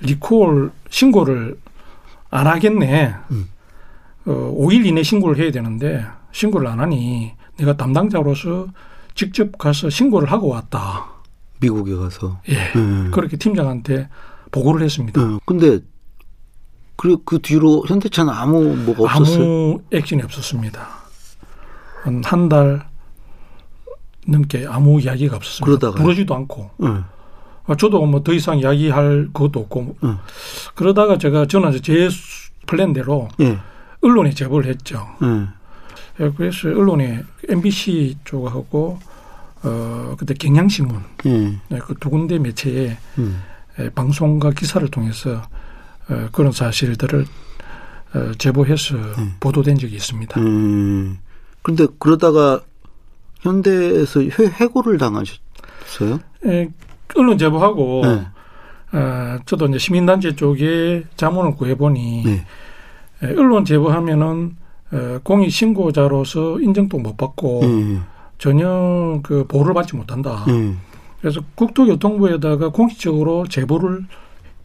리콜 0.00 0.72
신고를 0.88 1.58
안 2.30 2.46
하겠네. 2.46 3.14
음. 3.32 3.48
어, 4.24 4.54
5일 4.58 4.86
이내 4.86 5.02
신고를 5.02 5.42
해야 5.42 5.50
되는데 5.50 6.04
신고를 6.32 6.66
안 6.68 6.80
하니 6.80 7.32
내가 7.58 7.76
담당자로서 7.76 8.68
직접 9.14 9.58
가서 9.58 9.90
신고를 9.90 10.32
하고 10.32 10.48
왔다. 10.48 11.19
미국에 11.60 11.94
가서. 11.94 12.40
예. 12.48 12.72
음. 12.76 13.10
그렇게 13.12 13.36
팀장한테 13.36 14.08
보고를 14.50 14.82
했습니다. 14.84 15.20
음. 15.22 15.38
근데 15.44 15.80
그, 16.96 17.16
그 17.24 17.38
뒤로 17.40 17.84
현대차는 17.86 18.32
아무 18.32 18.62
뭐가 18.76 19.04
없었어요? 19.04 19.42
아무 19.42 19.80
액션이 19.92 20.22
없었습니다. 20.22 20.86
한한달 22.02 22.86
넘게 24.26 24.66
아무 24.68 25.00
이야기가 25.00 25.36
없었습니다. 25.36 25.64
그러다가 25.64 26.02
부르지도 26.02 26.34
않고. 26.34 26.70
음. 26.82 27.04
저도 27.78 28.04
뭐 28.04 28.22
더 28.24 28.32
이상 28.32 28.58
이야기할 28.58 29.28
것도 29.32 29.60
없고. 29.60 29.96
음. 30.02 30.18
그러다가 30.74 31.18
제가 31.18 31.46
저는 31.46 31.80
제 31.82 32.08
플랜대로 32.66 33.28
예. 33.40 33.58
언론에 34.02 34.30
제보를 34.30 34.68
했죠. 34.70 35.06
음. 35.22 35.48
그래서 36.36 36.68
언론에 36.68 37.22
MBC 37.48 38.18
쪽하고 38.24 38.98
어 39.62 40.14
그때 40.18 40.34
경향신문 40.34 41.02
음. 41.26 41.60
그두 41.86 42.10
군데 42.10 42.38
매체에 42.38 42.96
음. 43.18 43.42
방송과 43.94 44.50
기사를 44.50 44.86
통해서 44.88 45.42
어, 46.08 46.28
그런 46.32 46.52
사실들을 46.52 47.26
어, 48.14 48.32
제보해서 48.38 48.96
음. 48.96 49.36
보도된 49.40 49.78
적이 49.78 49.94
있습니다. 49.96 50.40
음. 50.40 51.18
그런데 51.62 51.86
그러다가 51.98 52.60
현대에서 53.40 54.20
해고를 54.20 54.98
당하셨어요? 54.98 56.20
예, 56.46 56.68
언론 57.14 57.38
제보하고 57.38 58.02
네. 58.04 58.26
어, 58.92 59.38
저도 59.46 59.66
이제 59.66 59.78
시민단체 59.78 60.34
쪽에 60.34 61.04
자문을 61.16 61.54
구해보니 61.54 62.24
네. 62.24 62.44
예, 63.22 63.26
언론 63.28 63.64
제보하면은 63.64 64.56
어, 64.92 65.20
공익 65.22 65.52
신고자로서 65.52 66.60
인정도 66.60 66.98
못 66.98 67.16
받고 67.16 67.62
음. 67.62 68.02
전혀 68.40 69.20
그 69.22 69.46
보호를 69.46 69.74
받지 69.74 69.94
못한다. 69.94 70.44
음. 70.48 70.80
그래서 71.20 71.42
국토교통부에다가 71.54 72.70
공식적으로 72.70 73.46
제보를 73.46 74.06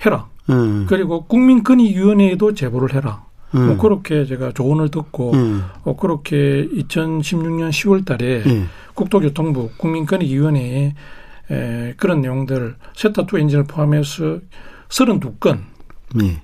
해라. 0.06 0.30
음. 0.50 0.86
그리고 0.88 1.26
국민권익위원회에도 1.26 2.54
제보를 2.54 2.96
해라. 2.96 3.26
음. 3.54 3.68
뭐 3.68 3.78
그렇게 3.78 4.26
제가 4.26 4.54
조언을 4.54 4.90
듣고 4.90 5.34
음. 5.34 5.66
어, 5.84 5.96
그렇게 5.98 6.68
2016년 6.72 7.70
10월 7.70 8.06
달에 8.06 8.44
음. 8.46 8.70
국토교통부 8.94 9.72
국민권익위원회에 9.78 10.96
에, 11.52 11.94
그런 11.98 12.22
내용들 12.22 12.76
세타2 12.96 13.40
엔진을 13.42 13.66
포함해서 13.66 14.40
32건 14.88 15.60
네. 16.16 16.42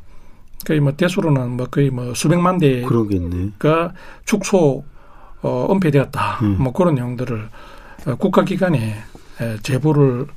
거의 0.66 0.82
뭐 0.82 0.92
대수로는 0.92 1.52
뭐 1.52 1.66
거의 1.68 1.90
뭐 1.90 2.14
수백만 2.14 2.58
대가 2.58 2.88
그러겠네. 2.90 3.52
축소 4.26 4.84
어, 5.42 5.68
은폐되었다. 5.72 6.40
음. 6.44 6.58
뭐 6.60 6.72
그런 6.74 6.96
내용들을 6.96 7.50
어, 8.08 8.16
국가기관에 8.16 8.96
에, 9.42 9.58
제보를 9.64 10.28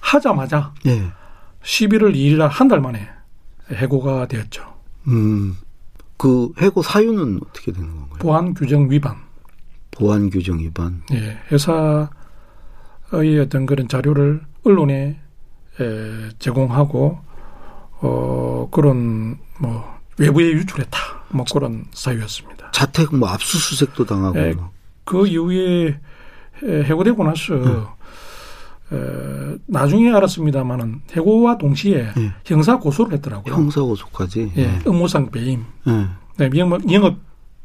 하자마자 0.00 0.72
네. 0.84 1.02
11월 1.62 2.14
2일 2.14 2.36
날 2.38 2.48
한 2.48 2.68
달 2.68 2.80
만에 2.80 3.08
해고가 3.72 4.26
되었죠. 4.28 4.62
음. 5.08 5.56
그 6.16 6.50
해고 6.58 6.82
사유는 6.82 7.40
어떻게 7.42 7.72
되는 7.72 7.88
건가요? 7.94 8.18
보안 8.20 8.54
규정 8.54 8.90
위반. 8.90 9.16
보안 9.90 10.30
규정 10.30 10.58
위반. 10.58 11.02
예. 11.12 11.38
회사의 11.52 12.08
어떤 13.40 13.66
그런 13.66 13.88
자료를 13.88 14.40
언론에 14.64 15.18
에, 15.80 16.28
제공하고 16.38 17.18
어 18.00 18.68
그런 18.70 19.38
뭐 19.58 19.84
외부에 20.18 20.50
유출했다. 20.52 20.98
뭐 21.30 21.44
그런 21.52 21.84
사유였습니다. 21.92 22.55
자택 22.72 23.14
뭐 23.14 23.28
압수수색도 23.28 24.04
당하고. 24.04 24.38
에, 24.38 24.54
그 25.04 25.26
이후에 25.26 25.98
해고되고 26.62 27.24
나서 27.24 27.54
음. 27.54 27.86
에, 28.92 29.56
나중에 29.66 30.12
알았습니다만은 30.12 31.02
해고와 31.12 31.58
동시에 31.58 32.12
예. 32.16 32.32
형사 32.44 32.78
고소를 32.78 33.14
했더라고요. 33.14 33.54
형사 33.54 33.80
고소까지. 33.80 34.52
예, 34.56 34.62
예. 34.62 34.80
업무상 34.86 35.30
배임. 35.30 35.64
예. 35.86 36.06
네, 36.38 36.50
영업, 36.58 36.80
영업 36.92 37.16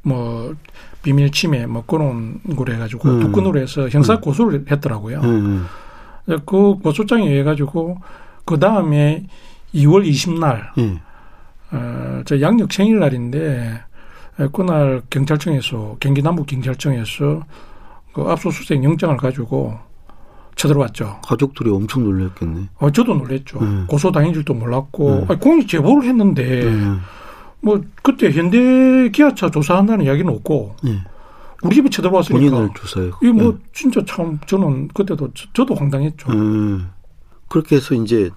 뭐 0.03 0.55
비밀 1.03 1.31
침해 1.31 1.65
뭐 1.65 1.83
그런 1.85 2.39
거로 2.55 2.73
해가지고 2.73 3.09
음. 3.09 3.19
두 3.19 3.31
건으로 3.31 3.59
해서 3.59 3.87
형사 3.89 4.15
음. 4.15 4.21
고소를 4.21 4.65
했더라고요. 4.69 5.21
음. 5.21 5.65
그 6.45 6.75
고소장에 6.81 7.27
의해 7.27 7.43
가지고 7.43 7.97
그 8.45 8.59
다음에 8.59 9.25
2월 9.73 10.07
20날 10.07 10.77
음. 10.77 10.99
어, 11.71 12.21
저 12.25 12.39
양력 12.41 12.71
생일날인데 12.71 13.81
그날 14.47 15.01
경찰청에서 15.09 15.97
경기 15.99 16.21
남부 16.21 16.45
경찰청에서 16.45 17.43
그 18.13 18.21
압수수색 18.23 18.83
영장을 18.83 19.15
가지고 19.17 19.77
쳐들어왔죠. 20.55 21.19
가족들이 21.23 21.69
엄청 21.69 22.03
놀랐겠네. 22.03 22.69
어, 22.77 22.91
저도 22.91 23.15
놀랬죠. 23.15 23.59
네. 23.61 23.83
고소 23.87 24.11
당인 24.11 24.33
줄도 24.33 24.53
몰랐고 24.53 25.11
네. 25.11 25.25
아니, 25.29 25.39
공익 25.39 25.67
제보를 25.67 26.07
했는데 26.07 26.71
네. 26.71 26.95
뭐 27.61 27.81
그때 28.03 28.31
현대 28.31 29.09
기아차 29.09 29.49
조사한다는 29.49 30.05
이야기는 30.05 30.31
없고 30.33 30.75
네. 30.83 30.99
우리 31.63 31.75
집에 31.75 31.89
쳐들어왔으니까 31.89 32.49
본인을 32.49 32.69
조사해. 32.75 33.11
이뭐 33.23 33.51
네. 33.51 33.57
진짜 33.71 34.03
참 34.05 34.39
저는 34.45 34.89
그때도 34.89 35.29
저, 35.53 35.65
도 35.65 35.73
황당했죠. 35.75 36.31
네. 36.31 36.83
그렇게 37.47 37.77
해서 37.77 37.95
이제 37.95 38.29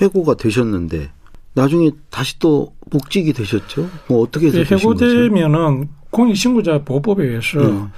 해고가 0.00 0.34
되셨는데 0.34 1.10
나중에 1.54 1.90
다시 2.10 2.38
또 2.38 2.74
복직이 2.90 3.32
되셨죠? 3.32 3.88
뭐 4.08 4.22
어떻게 4.22 4.46
해서 4.48 4.62
해고되면은 4.62 5.88
공익신고자 6.10 6.82
보호법에 6.84 7.24
의해서 7.24 7.88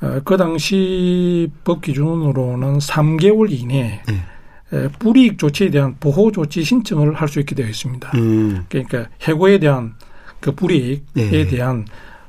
어, 0.00 0.20
그 0.24 0.36
당시 0.36 1.48
법 1.64 1.82
기준으로는 1.82 2.78
3개월 2.78 3.50
이내에 3.50 4.02
네. 4.06 4.88
불이익 4.98 5.38
조치에 5.38 5.70
대한 5.70 5.96
보호 5.98 6.30
조치 6.30 6.62
신청을 6.62 7.14
할 7.14 7.28
수 7.28 7.40
있게 7.40 7.54
되어 7.54 7.66
있습니다. 7.66 8.10
음. 8.14 8.64
그러니까 8.68 9.06
해고에 9.22 9.58
대한 9.58 9.94
그 10.40 10.52
불이익에 10.52 11.02
네. 11.14 11.46
대한 11.46 11.86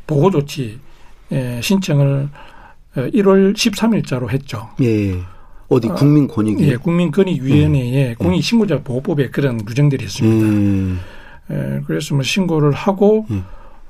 보호 0.08 0.32
조치 0.32 0.80
신청을 1.62 2.30
1월 2.96 3.54
13일자로 3.56 4.30
했죠. 4.30 4.70
예. 4.82 5.20
어디 5.70 5.88
아, 5.90 5.94
국민 5.94 6.28
권익위? 6.28 6.68
예, 6.68 6.76
국민 6.78 7.12
권익위원회에 7.12 8.10
음. 8.12 8.16
공익 8.18 8.44
신고자 8.44 8.82
보호법에 8.82 9.30
그런 9.30 9.64
규정들이 9.66 10.04
있습니다. 10.06 10.46
음. 10.46 11.00
에, 11.52 11.82
그래서 11.86 12.16
뭐 12.16 12.24
신고를 12.24 12.72
하고 12.72 13.26
음. 13.30 13.44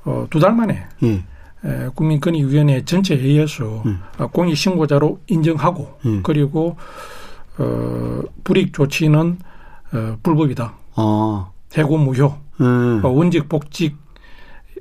어, 0.04 0.26
두 0.30 0.38
달 0.40 0.54
만에 0.54 0.82
음. 1.02 1.24
국민 1.94 2.20
권익위원회 2.20 2.84
전체 2.86 3.16
회의에서 3.16 3.82
음. 3.84 4.00
공익 4.32 4.56
신고자로 4.56 5.20
인정하고 5.26 5.98
음. 6.06 6.20
그리고 6.22 6.76
어, 7.58 8.20
불이익 8.44 8.72
조치는 8.72 9.38
어, 9.92 10.16
불법이다. 10.22 10.74
아. 10.94 11.50
해고 11.76 11.98
무효. 11.98 12.34
음. 12.60 13.00
어, 13.04 13.08
원직 13.08 13.48
복직 13.48 13.96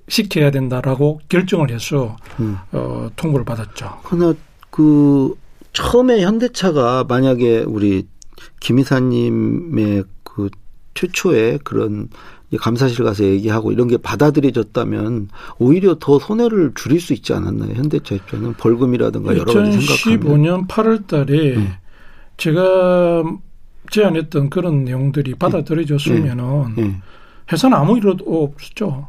시켜야 0.07 0.51
된다라고 0.51 1.19
결정을 1.29 1.69
해서 1.71 2.15
음. 2.39 2.57
어, 2.71 3.09
통보를 3.15 3.45
받았죠. 3.45 3.99
그러나 4.03 4.33
그 4.69 5.35
처음에 5.73 6.21
현대차가 6.21 7.05
만약에 7.08 7.60
우리 7.60 8.08
김 8.60 8.79
이사님의 8.79 10.03
그 10.23 10.49
최초의 10.93 11.60
그런 11.63 12.10
감사실 12.58 13.03
가서 13.05 13.23
얘기하고 13.23 13.71
이런 13.71 13.88
게 13.88 13.97
받아들여졌다면 13.97 15.29
오히려 15.60 15.97
더 15.99 16.17
손해를 16.17 16.71
줄일 16.73 16.99
수 16.99 17.13
있지 17.13 17.34
않았나요? 17.34 17.73
현대차 17.75 18.15
입장은 18.15 18.53
벌금이라든가 18.53 19.38
여러 19.38 19.45
가지 19.53 19.79
생각하면. 19.79 20.67
2015년 20.67 20.67
8월 20.67 21.08
달에 21.08 21.55
음. 21.55 21.73
제가 22.38 23.23
제안했던 23.91 24.49
그런 24.49 24.84
내용들이 24.84 25.36
받아들여졌으면은 25.36 26.43
음. 26.43 26.75
음. 26.77 27.01
회사는 27.51 27.77
아무 27.77 27.97
일도 27.97 28.25
없었죠. 28.25 29.08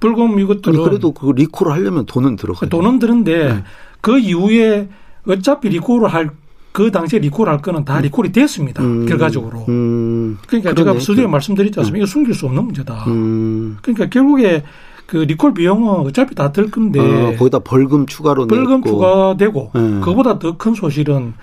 불금 0.00 0.40
이것들은 0.40 0.82
그래도 0.82 1.12
그 1.12 1.30
리콜을 1.30 1.72
하려면 1.72 2.06
돈은 2.06 2.36
들어가요. 2.36 2.70
돈은 2.70 2.98
드는데 2.98 3.54
네. 3.54 3.64
그 4.00 4.18
이후에 4.18 4.88
어차피 5.26 5.68
리콜을 5.68 6.08
할 6.08 6.30
그 6.72 6.92
당시에 6.92 7.18
리콜할 7.18 7.58
거는 7.62 7.84
다 7.84 7.96
음. 7.96 8.02
리콜이 8.02 8.30
됐습니다. 8.30 8.80
음. 8.80 9.04
결과적으로. 9.04 9.64
음. 9.68 10.38
그러니까 10.46 10.72
그러네. 10.72 10.92
제가 10.92 11.00
스튜디오에 11.00 11.26
말씀드렸지 11.26 11.80
않습니까? 11.80 11.96
음. 11.96 11.98
이거 11.98 12.06
숨길 12.06 12.32
수 12.32 12.46
없는 12.46 12.62
문제다. 12.64 13.06
음. 13.08 13.76
그러니까 13.82 14.08
결국에 14.08 14.62
그 15.06 15.16
리콜 15.16 15.52
비용은 15.52 16.06
어차피 16.06 16.36
다 16.36 16.52
들 16.52 16.70
건데 16.70 17.00
어, 17.00 17.34
거기다 17.36 17.58
벌금 17.58 18.06
추가로 18.06 18.46
벌금 18.46 18.76
냈고. 18.82 18.88
추가되고 18.88 19.70
네. 19.74 20.00
그보다 20.04 20.38
더 20.38 20.56
큰 20.56 20.74
소실은 20.74 21.34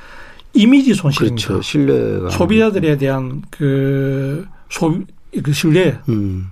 이미지 0.53 0.93
손실입니다. 0.93 1.45
그렇죠. 1.45 1.61
신뢰가 1.61 2.29
소비자들에 2.29 2.97
대한 2.97 3.41
그 3.51 4.45
소비 4.69 5.03
그 5.43 5.51
신뢰 5.51 5.99
음. 6.07 6.47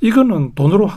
이거는 0.00 0.50
돈으로 0.56 0.88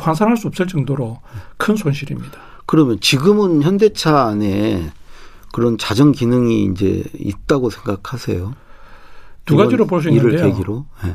환산할 0.00 0.36
수 0.36 0.48
없을 0.48 0.66
정도로 0.66 1.20
큰 1.58 1.76
손실입니다. 1.76 2.38
그러면 2.66 2.98
지금은 3.00 3.62
현대차 3.62 4.24
안에 4.24 4.90
그런 5.52 5.78
자정 5.78 6.12
기능이 6.12 6.64
이제 6.64 7.04
있다고 7.14 7.70
생각하세요? 7.70 8.54
두 9.44 9.56
가지로 9.56 9.86
볼 9.86 10.02
수 10.02 10.08
있는데요. 10.08 10.50
계기로. 10.50 10.86
네. 11.04 11.10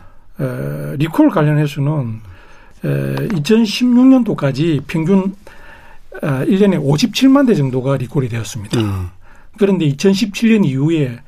에, 0.45 0.95
리콜 0.97 1.29
관련해서는 1.29 2.21
에, 2.85 3.15
2016년도까지 3.29 4.83
평균 4.87 5.35
에, 6.21 6.27
1년에 6.45 6.79
57만 6.81 7.47
대 7.47 7.55
정도가 7.55 7.97
리콜이 7.97 8.29
되었습니다. 8.29 8.79
음. 8.79 9.07
그런데 9.57 9.87
2017년 9.89 10.65
이후에 10.65 11.19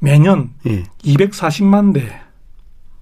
매년 0.00 0.50
예. 0.66 0.82
240만 1.02 1.94
대 1.94 2.20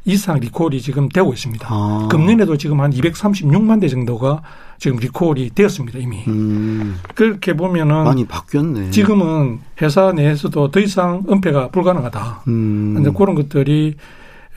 이상 0.05 0.41
리콜이 0.41 0.81
지금 0.81 1.09
되고 1.09 1.33
있습니다. 1.33 1.67
아. 1.71 2.09
금년에도 2.11 2.57
지금 2.57 2.81
한 2.81 2.91
236만 2.91 3.81
대 3.81 3.89
정도가 3.89 4.43
지금 4.79 4.99
리콜이 4.99 5.51
되었습니다 5.55 5.99
이미. 6.01 6.25
음. 6.27 6.99
그렇게 7.15 7.55
보면은 7.55 8.05
많이 8.05 8.27
바뀌었네. 8.27 8.91
지금은 8.91 9.61
회사 9.81 10.13
내에서도 10.13 10.71
더 10.71 10.81
이상 10.81 11.25
은폐가 11.31 11.69
불가능하다. 11.69 12.43
음. 12.49 12.97
이제 13.01 13.11
그런 13.17 13.35
것들이 13.37 13.95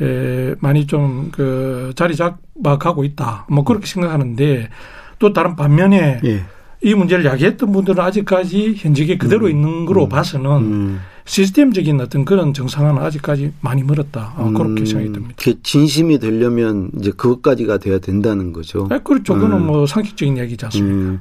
에, 0.02 0.56
많이 0.60 0.88
좀 0.88 1.30
그 1.32 1.94
자리 1.96 2.16
잡아가고 2.16 3.04
있다. 3.04 3.46
뭐 3.50 3.64
그렇게 3.64 3.86
생각하는데 3.86 4.70
또 5.20 5.34
다른 5.34 5.56
반면에 5.56 6.20
예. 6.26 6.44
이 6.82 6.94
문제를 6.94 7.26
야기했던 7.26 7.72
분들은 7.72 8.04
아직까지 8.04 8.76
현직에 8.78 9.18
그대로 9.18 9.46
음. 9.46 9.52
있는 9.52 9.86
거로 9.86 10.04
음. 10.04 10.10
봐서는 10.10 10.52
음. 10.52 11.00
시스템적인 11.26 12.00
어떤 12.00 12.24
그런 12.24 12.54
정상화는 12.54 13.02
아직까지 13.02 13.52
많이 13.62 13.84
멀었다. 13.84 14.34
어, 14.38 14.52
그렇게 14.52 14.82
음. 14.82 14.86
생각이 14.86 15.12
듭니다. 15.12 15.36
진심이 15.64 16.20
되려면 16.20 16.92
이제 17.00 17.12
그것까지가 17.12 17.80
돼야 17.80 18.00
된다는 18.00 18.54
거죠. 18.54 18.88
네, 18.90 19.00
그렇죠. 19.04 19.34
그거는 19.34 19.58
음. 19.58 19.66
뭐 19.66 19.86
상식적인 19.88 20.38
얘기지 20.38 20.66
않습니까? 20.66 20.96
음. 20.96 21.20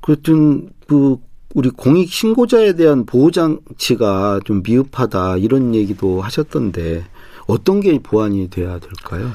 그렇든 0.00 0.70
그 0.86 1.18
우리 1.54 1.70
공익 1.70 2.10
신고자에 2.10 2.72
대한 2.74 3.06
보호 3.06 3.30
장치가 3.30 4.40
좀 4.44 4.62
미흡하다 4.64 5.36
이런 5.36 5.74
얘기도 5.74 6.20
하셨던데 6.20 7.04
어떤 7.46 7.80
게 7.80 7.98
보완이 7.98 8.48
돼야 8.50 8.78
될까요? 8.78 9.30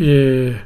예. 0.00 0.56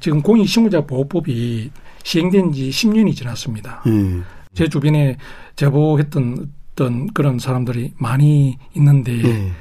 지금 0.00 0.22
공익 0.22 0.48
신고자 0.48 0.84
보호법이 0.84 1.70
시행된 2.04 2.52
지 2.52 2.70
10년이 2.70 3.16
지났습니다. 3.16 3.82
음. 3.86 4.24
제 4.54 4.68
주변에 4.68 5.16
제보했던 5.56 6.52
어떤 6.72 7.12
그런 7.12 7.38
사람들이 7.38 7.92
많이 7.98 8.58
있는데 8.74 9.12
음. 9.12 9.52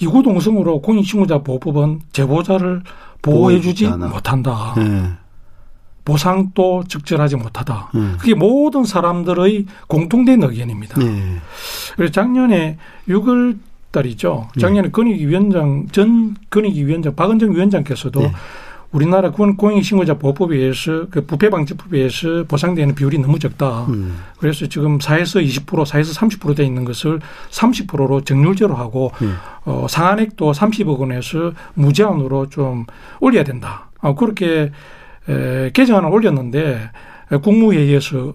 이구동성으로 0.00 0.82
공익신고자 0.82 1.38
보호법은 1.38 2.00
제보자를 2.12 2.82
보호해주지 3.22 3.88
못한다. 3.88 4.74
음. 4.76 5.16
보상도 6.04 6.84
적절하지 6.86 7.34
못하다. 7.36 7.90
그게 8.18 8.34
모든 8.34 8.84
사람들의 8.84 9.66
공통된 9.88 10.40
의견입니다. 10.42 11.00
그래서 11.96 12.12
작년에 12.12 12.78
6월 13.08 13.58
달이죠. 13.90 14.48
작년에 14.60 14.90
건익위원장 14.90 15.86
전 15.90 16.36
건익위원장 16.50 17.16
박은정 17.16 17.54
위원장께서도 17.54 18.20
네. 18.20 18.32
우리나라 18.92 19.30
공익신고자 19.30 20.14
보호법에 20.14 20.56
의해서 20.56 21.06
그 21.10 21.26
부패방지법에 21.26 21.98
의해서 21.98 22.44
보상되는 22.48 22.94
비율이 22.94 23.18
너무 23.18 23.38
적다. 23.38 23.84
음. 23.86 24.16
그래서 24.38 24.66
지금 24.66 24.98
4에서 24.98 25.44
20% 25.44 25.84
4에서 25.84 26.16
30%돼 26.16 26.64
있는 26.64 26.84
것을 26.84 27.20
30%로 27.50 28.22
정률제로 28.22 28.74
하고 28.74 29.12
음. 29.22 29.36
어, 29.64 29.86
상한액도 29.88 30.52
30억 30.52 30.98
원에서 30.98 31.52
무제한으로 31.74 32.48
좀 32.48 32.86
올려야 33.20 33.44
된다. 33.44 33.90
어, 34.00 34.14
그렇게 34.14 34.70
에, 35.28 35.70
개정안을 35.72 36.10
올렸는데 36.10 36.90
국무회의에서 37.42 38.34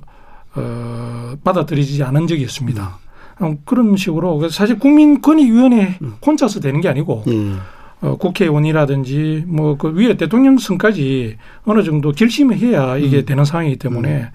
어, 0.55 1.33
받아들이지 1.43 2.03
않은 2.03 2.27
적이 2.27 2.41
있습니다. 2.43 2.99
음. 3.41 3.45
어, 3.45 3.55
그런 3.65 3.95
식으로 3.95 4.49
사실 4.49 4.77
국민권익위원회 4.79 5.97
음. 6.01 6.15
혼자서 6.25 6.59
되는 6.59 6.81
게 6.81 6.89
아니고 6.89 7.23
음. 7.27 7.59
어, 8.01 8.17
국회의원이라든지 8.17 9.43
뭐 9.47 9.75
그 9.77 9.93
위에 9.95 10.17
대통령선까지 10.17 11.37
어느 11.65 11.83
정도 11.83 12.11
결심을 12.11 12.57
해야 12.57 12.97
이게 12.97 13.19
음. 13.19 13.25
되는 13.25 13.45
상황이기 13.45 13.77
때문에 13.77 14.09
음. 14.21 14.27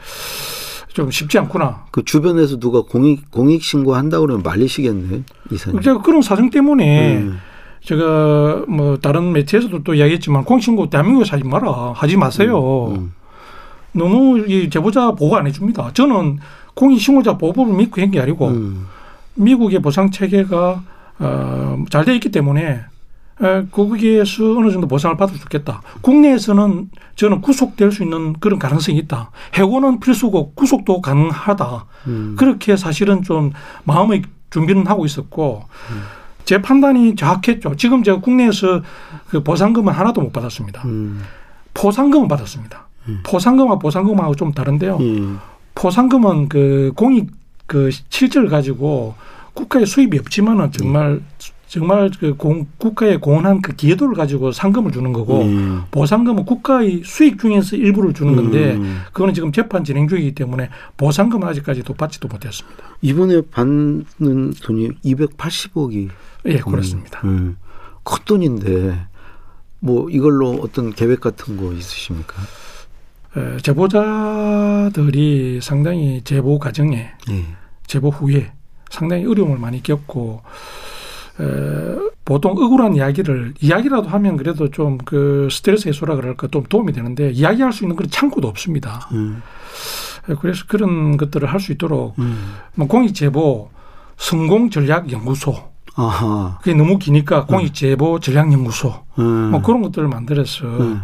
좀 0.95 1.11
쉽지 1.11 1.39
않구나. 1.39 1.85
그 1.91 2.05
주변에서 2.05 2.59
누가 2.59 2.81
공익 2.83 3.31
공익 3.31 3.63
신고한다 3.63 4.21
그러면 4.21 4.43
말리시겠네 4.43 5.23
이사님. 5.51 5.81
제가 5.83 6.01
그런 6.01 6.23
사정 6.23 6.49
때문에 6.51 7.17
음. 7.19 7.39
제가 7.83 8.65
뭐 8.69 8.97
다른 8.99 9.33
매체에서도 9.33 9.83
또 9.85 9.95
이야기했지만 9.95 10.45
공익 10.45 10.63
신고 10.65 10.89
대한민국에 10.89 11.29
하지 11.31 11.45
마라 11.45 11.93
하지 11.95 12.17
마세요. 12.17 12.89
음, 12.89 12.95
음. 12.97 13.13
너무 13.93 14.39
이 14.47 14.71
제보자 14.71 15.11
보고 15.13 15.37
안 15.37 15.47
해줍니다. 15.47 15.91
저는 15.93 16.39
공익 16.75 17.01
신고자 17.01 17.37
보호법을 17.37 17.75
믿고 17.75 18.01
한 18.01 18.11
게 18.11 18.21
아니고 18.21 18.49
음. 18.49 18.87
미국의 19.35 19.81
보상 19.83 20.11
체계가 20.11 20.83
어, 21.19 21.85
잘 21.91 22.05
돼 22.05 22.15
있기 22.15 22.31
때문에 22.31 22.81
거기에서 23.71 24.57
어느 24.57 24.71
정도 24.71 24.87
보상을 24.87 25.17
받을 25.17 25.37
수 25.37 25.43
있겠다. 25.43 25.83
국내에서는 26.01 26.91
저는 27.17 27.41
구속될 27.41 27.93
수 27.93 28.03
있는 28.03 28.33
그런 28.35 28.59
가능성이 28.59 28.99
있다. 28.99 29.31
해고는 29.55 30.01
필수고 30.01 30.53
구속도 30.55 31.01
가능하다. 31.03 31.87
음. 32.07 32.37
그렇게 32.39 32.77
사실은 32.77 33.23
좀 33.23 33.53
마음의 33.85 34.23
준비는 34.51 34.87
하고 34.87 35.05
있었고 35.05 35.65
음. 35.91 36.03
제 36.45 36.63
판단이 36.63 37.17
정확했죠. 37.17 37.75
지금 37.77 38.03
제가 38.03 38.21
국내에서 38.21 38.83
그 39.29 39.43
보상금은 39.43 39.93
하나도 39.93 40.21
못 40.21 40.33
받았습니다. 40.33 40.83
음. 40.87 41.23
포상금은 41.75 42.29
받았습니다. 42.29 42.87
음. 43.09 43.21
포상금하고 43.27 43.79
보상금하고 43.81 44.35
좀 44.35 44.53
다른데요. 44.53 44.97
음. 44.99 45.41
포상금은 45.75 46.49
그 46.49 46.93
공익 46.97 47.31
그 47.67 47.91
실질 48.09 48.49
가지고 48.49 49.15
국가에 49.55 49.85
수입이 49.85 50.19
없지만은 50.19 50.71
정말 50.71 51.21
정말 51.77 52.11
그 52.19 52.35
공, 52.37 52.67
국가에 52.79 53.19
공헌한 53.19 53.61
그 53.61 53.77
기여도를 53.77 54.15
가지고 54.15 54.51
상금을 54.51 54.93
주는 54.93 55.13
거고 55.13 55.43
음. 55.43 55.83
보상금은 55.91 56.47
국가의 56.47 57.03
수익 57.05 57.39
중에서 57.39 57.77
일부를 57.77 58.15
주는 58.15 58.35
건데 58.35 58.77
음. 58.77 59.03
그거는 59.13 59.35
지금 59.35 59.53
재판 59.53 59.85
진행 59.85 60.09
중이기 60.09 60.35
때문에 60.35 60.71
보상금은 60.97 61.47
아직까지도 61.47 61.93
받지도 61.93 62.29
못했습니다. 62.29 62.83
이번에 63.03 63.43
받는 63.51 64.55
돈이 64.63 64.89
280억이 65.05 66.09
예, 66.47 66.59
그렇습니다. 66.59 67.21
음. 67.25 67.59
큰 68.03 68.25
돈인데 68.25 69.07
뭐 69.81 70.09
이걸로 70.09 70.53
어떤 70.63 70.95
계획 70.95 71.21
같은 71.21 71.59
거 71.59 71.75
있으십니까? 71.75 72.37
에, 73.37 73.59
제보자들이 73.59 75.61
상당히 75.61 76.23
제보 76.25 76.59
과정에 76.59 77.11
예. 77.31 77.45
제보 77.87 78.09
후에 78.09 78.51
상당히 78.89 79.27
어려움을 79.27 79.59
많이 79.59 79.83
겪고 79.83 80.41
에, 80.41 80.86
보통 82.25 82.53
억울한 82.53 82.97
이야기를 82.97 83.55
이야기라도 83.61 84.09
하면 84.09 84.37
그래도 84.37 84.71
좀 84.71 84.99
그 85.05 85.49
스트레스 85.51 85.89
해소라 85.89 86.17
그럴까 86.17 86.49
좀 86.49 86.65
도움이 86.65 86.93
되는데 86.93 87.31
이야기할 87.31 87.73
수 87.73 87.85
있는 87.85 87.95
그런 87.97 88.11
창구도 88.11 88.49
없습니다. 88.49 89.09
음. 89.13 89.43
그래서 90.41 90.65
그런 90.67 91.17
것들을 91.17 91.47
할 91.49 91.61
수 91.61 91.73
있도록 91.73 92.19
음. 92.19 92.55
뭐 92.75 92.89
공익 92.89 93.15
제보 93.15 93.71
성공 94.17 94.71
전략 94.71 95.13
연구소 95.13 95.55
아하. 95.95 96.59
그게 96.63 96.75
너무 96.75 96.99
기니까 96.99 97.41
음. 97.43 97.47
공익 97.47 97.75
제보 97.75 98.19
전략 98.19 98.53
연구소 98.53 98.95
음. 99.19 99.51
뭐 99.51 99.63
그런 99.63 99.83
것들을 99.83 100.09
만들어서 100.09 100.67
음. 100.67 101.01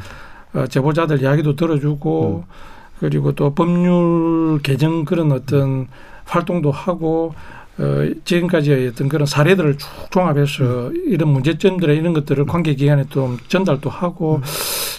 어, 0.55 0.66
제보자들 0.66 1.23
이야기도 1.23 1.55
들어주고 1.57 2.45
음. 2.49 2.53
그리고 2.99 3.33
또 3.33 3.55
법률 3.55 4.61
개정 4.62 5.05
그런 5.05 5.31
어떤 5.33 5.88
활동도 6.25 6.71
하고 6.71 7.35
어, 7.79 8.11
지금까지의 8.25 8.89
어떤 8.89 9.09
그런 9.09 9.27
사례들을 9.27 9.79
쭉 9.79 9.89
종합해서 10.11 10.89
음. 10.89 11.05
이런 11.07 11.31
문제점들의 11.31 11.97
이런 11.97 12.13
것들을 12.13 12.45
관계기관에 12.47 13.07
좀 13.09 13.39
전달도 13.49 13.89
하고 13.89 14.37
음. 14.37 14.43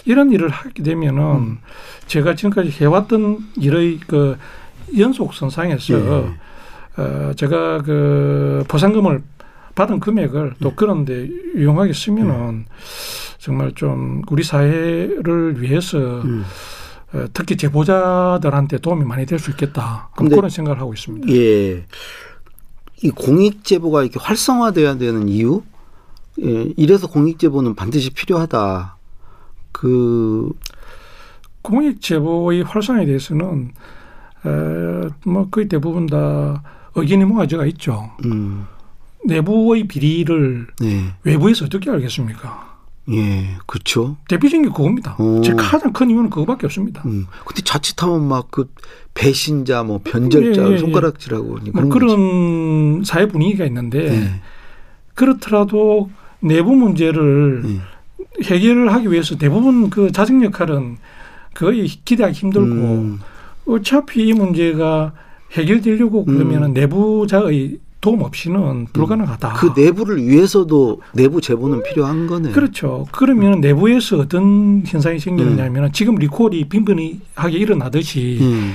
이런 0.06 0.32
일을 0.32 0.48
하게 0.48 0.82
되면은 0.82 1.22
음. 1.22 1.58
제가 2.06 2.34
지금까지 2.34 2.70
해왔던 2.70 3.38
일의 3.60 4.00
그 4.06 4.36
연속선상에서 4.98 5.94
예. 5.94 7.00
어, 7.00 7.32
제가 7.34 7.82
그 7.82 8.64
보상금을 8.68 9.22
받은 9.74 10.00
금액을 10.00 10.54
또 10.60 10.68
예. 10.68 10.72
그런데 10.76 11.28
유용하게 11.56 11.92
쓰면은 11.92 12.64
예. 12.68 12.72
정말 13.38 13.72
좀 13.72 14.22
우리 14.30 14.42
사회를 14.42 15.60
위해서 15.62 15.98
음. 15.98 16.44
어, 17.12 17.24
특히 17.32 17.56
제보자들한테 17.56 18.78
도움이 18.78 19.04
많이 19.04 19.24
될 19.26 19.38
수 19.38 19.50
있겠다. 19.52 20.08
그런 20.16 20.48
생각을 20.50 20.80
하고 20.80 20.92
있습니다. 20.92 21.28
예. 21.32 21.84
이 23.02 23.10
공익 23.10 23.64
제보가 23.64 24.02
이렇게 24.02 24.18
활성화돼야 24.20 24.98
되는 24.98 25.28
이유? 25.28 25.62
예, 26.42 26.72
이래서 26.76 27.06
공익 27.06 27.38
제보는 27.38 27.74
반드시 27.74 28.10
필요하다. 28.10 28.96
그 29.72 30.52
공익 31.62 32.00
제보의 32.00 32.62
활성화에 32.62 33.06
대해서는 33.06 33.72
에, 34.46 35.08
뭐 35.26 35.48
거의 35.50 35.68
대부분 35.68 36.06
다 36.06 36.62
의견이 36.94 37.24
모아져가 37.24 37.66
있죠. 37.66 38.10
음. 38.24 38.66
내부의 39.24 39.88
비리를 39.88 40.66
네. 40.80 41.14
외부에서 41.24 41.64
어떻게 41.64 41.90
알겠습니까? 41.90 42.73
예, 43.10 43.56
그렇죠. 43.66 44.16
대표적인 44.28 44.62
게 44.62 44.68
그겁니다. 44.70 45.14
어. 45.18 45.42
제 45.44 45.52
가장 45.54 45.92
큰 45.92 46.08
이유는 46.08 46.30
그거밖에 46.30 46.66
없습니다. 46.66 47.02
음. 47.04 47.26
근데 47.44 47.62
자칫하면 47.62 48.26
막 48.26 48.50
그 48.50 48.70
배신자, 49.14 49.84
뭐 49.84 50.00
변절자, 50.02 50.62
예, 50.62 50.66
예, 50.68 50.72
예. 50.72 50.78
손가락질하고 50.78 51.58
뭐 51.72 51.88
그런 51.88 53.02
사회 53.04 53.26
분위기가 53.26 53.64
있는데 53.64 54.10
네. 54.10 54.40
그렇더라도 55.14 56.10
내부 56.40 56.74
문제를 56.74 57.62
네. 57.62 57.80
해결을 58.44 58.92
하기 58.92 59.10
위해서 59.10 59.36
대부분 59.36 59.88
그 59.88 60.10
자정 60.10 60.44
역할은 60.44 60.98
거의 61.54 61.86
기대하기 61.86 62.34
힘들고 62.36 62.66
음. 62.66 63.20
어차피 63.66 64.28
이 64.28 64.32
문제가 64.32 65.12
해결되려고 65.52 66.24
그러면은 66.24 66.70
음. 66.70 66.74
내부자의 66.74 67.78
도움 68.04 68.20
없이는 68.20 68.88
불가능하다. 68.92 69.54
그 69.54 69.72
내부를 69.74 70.22
위해서도 70.26 71.00
내부 71.14 71.40
제보는 71.40 71.82
필요한 71.84 72.26
거네. 72.26 72.50
그렇죠. 72.50 73.06
그러면 73.12 73.62
내부에서 73.62 74.18
어떤 74.18 74.82
현상이 74.84 75.18
생기느냐면 75.18 75.84
음. 75.84 75.92
지금 75.92 76.16
리콜이 76.16 76.68
빈번히하게 76.68 77.56
일어나듯이 77.56 78.36
음. 78.42 78.74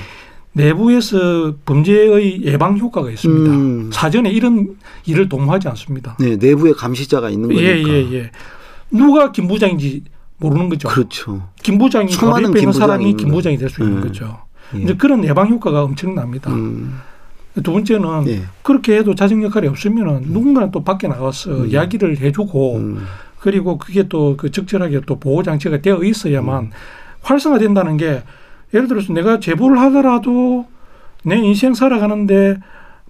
내부에서 0.52 1.54
범죄의 1.64 2.42
예방 2.44 2.76
효과가 2.76 3.08
있습니다. 3.12 3.52
음. 3.54 3.90
사전에 3.92 4.30
이런 4.30 4.74
일을 5.06 5.28
도모하지 5.28 5.68
않습니다. 5.68 6.16
네, 6.18 6.34
내부에 6.34 6.72
감시자가 6.72 7.30
있는 7.30 7.50
거니까. 7.50 7.62
예, 7.64 7.84
예, 7.84 8.12
예. 8.12 8.30
누가 8.90 9.30
김 9.30 9.46
부장인지 9.46 10.02
모르는 10.38 10.68
거죠. 10.70 10.88
그렇죠. 10.88 11.48
김 11.62 11.78
부장이 11.78 12.12
옆에 12.12 12.58
있는 12.58 12.72
사람이 12.72 13.14
김 13.14 13.28
부장이 13.30 13.58
될 13.58 13.70
수 13.70 13.80
있는 13.84 13.98
음. 13.98 14.02
거죠. 14.02 14.38
예. 14.74 14.82
이제 14.82 14.94
그런 14.94 15.24
예방 15.24 15.48
효과가 15.50 15.84
엄청납니다. 15.84 16.50
음. 16.52 16.98
두 17.62 17.72
번째는 17.72 18.28
예. 18.28 18.42
그렇게 18.62 18.96
해도 18.96 19.14
자정 19.14 19.42
역할이 19.42 19.66
없으면은 19.68 20.14
음. 20.16 20.22
누군가는 20.28 20.70
또 20.70 20.84
밖에 20.84 21.08
나가서 21.08 21.50
음. 21.50 21.66
이야기를 21.68 22.18
해주고 22.20 22.76
음. 22.76 23.04
그리고 23.40 23.78
그게 23.78 24.06
또 24.08 24.36
그 24.36 24.50
적절하게 24.50 25.00
또 25.06 25.18
보호 25.18 25.42
장치가 25.42 25.80
되어 25.80 26.02
있어야만 26.02 26.64
음. 26.64 26.70
활성화된다는 27.22 27.96
게 27.96 28.22
예를 28.72 28.86
들어서 28.86 29.12
내가 29.12 29.40
제보를 29.40 29.78
하더라도 29.80 30.66
내 31.24 31.36
인생 31.36 31.74
살아가는데 31.74 32.56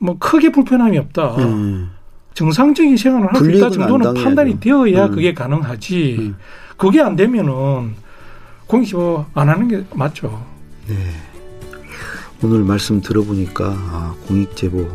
뭐 0.01 0.17
크게 0.19 0.51
불편함이 0.53 0.97
없다. 0.99 1.37
음. 1.37 1.91
정상적인 2.35 2.97
생활을 2.97 3.29
할 3.35 3.35
수 3.43 3.51
있다 3.51 3.69
정도는 3.71 4.15
판단이 4.15 4.59
되어야 4.61 5.07
음. 5.07 5.11
그게 5.11 5.35
가능하지. 5.35 6.17
음. 6.19 6.37
그게 6.79 7.01
안 7.03 7.15
되면은 7.15 7.95
공익시보 8.67 9.27
안 9.35 9.49
하는 9.49 9.69
게 9.69 9.85
맞죠. 9.95 10.43
네. 10.89 10.95
오늘 12.43 12.65
말씀 12.65 13.01
들어보니까 13.01 13.67
아, 13.67 14.15
공익 14.27 14.57
제보 14.57 14.89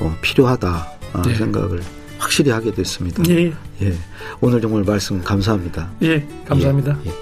어, 0.00 0.16
필요하다 0.22 0.86
아, 1.12 1.22
네. 1.22 1.34
생각을 1.34 1.82
확실히 2.18 2.50
하게 2.50 2.72
됐습니다. 2.72 3.22
예. 3.28 3.52
예. 3.82 3.94
오늘 4.40 4.60
정말 4.60 4.84
말씀 4.84 5.22
감사합니다. 5.22 5.90
예, 6.02 6.26
감사합니다. 6.46 6.98
예, 7.04 7.10
예. 7.10 7.14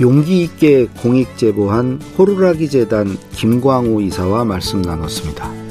용기 0.00 0.42
있게 0.42 0.86
공익 1.00 1.36
제보한 1.36 2.00
호루라기 2.16 2.68
재단 2.68 3.18
김광우 3.32 4.02
이사와 4.02 4.44
말씀 4.44 4.82
나눴습니다. 4.82 5.67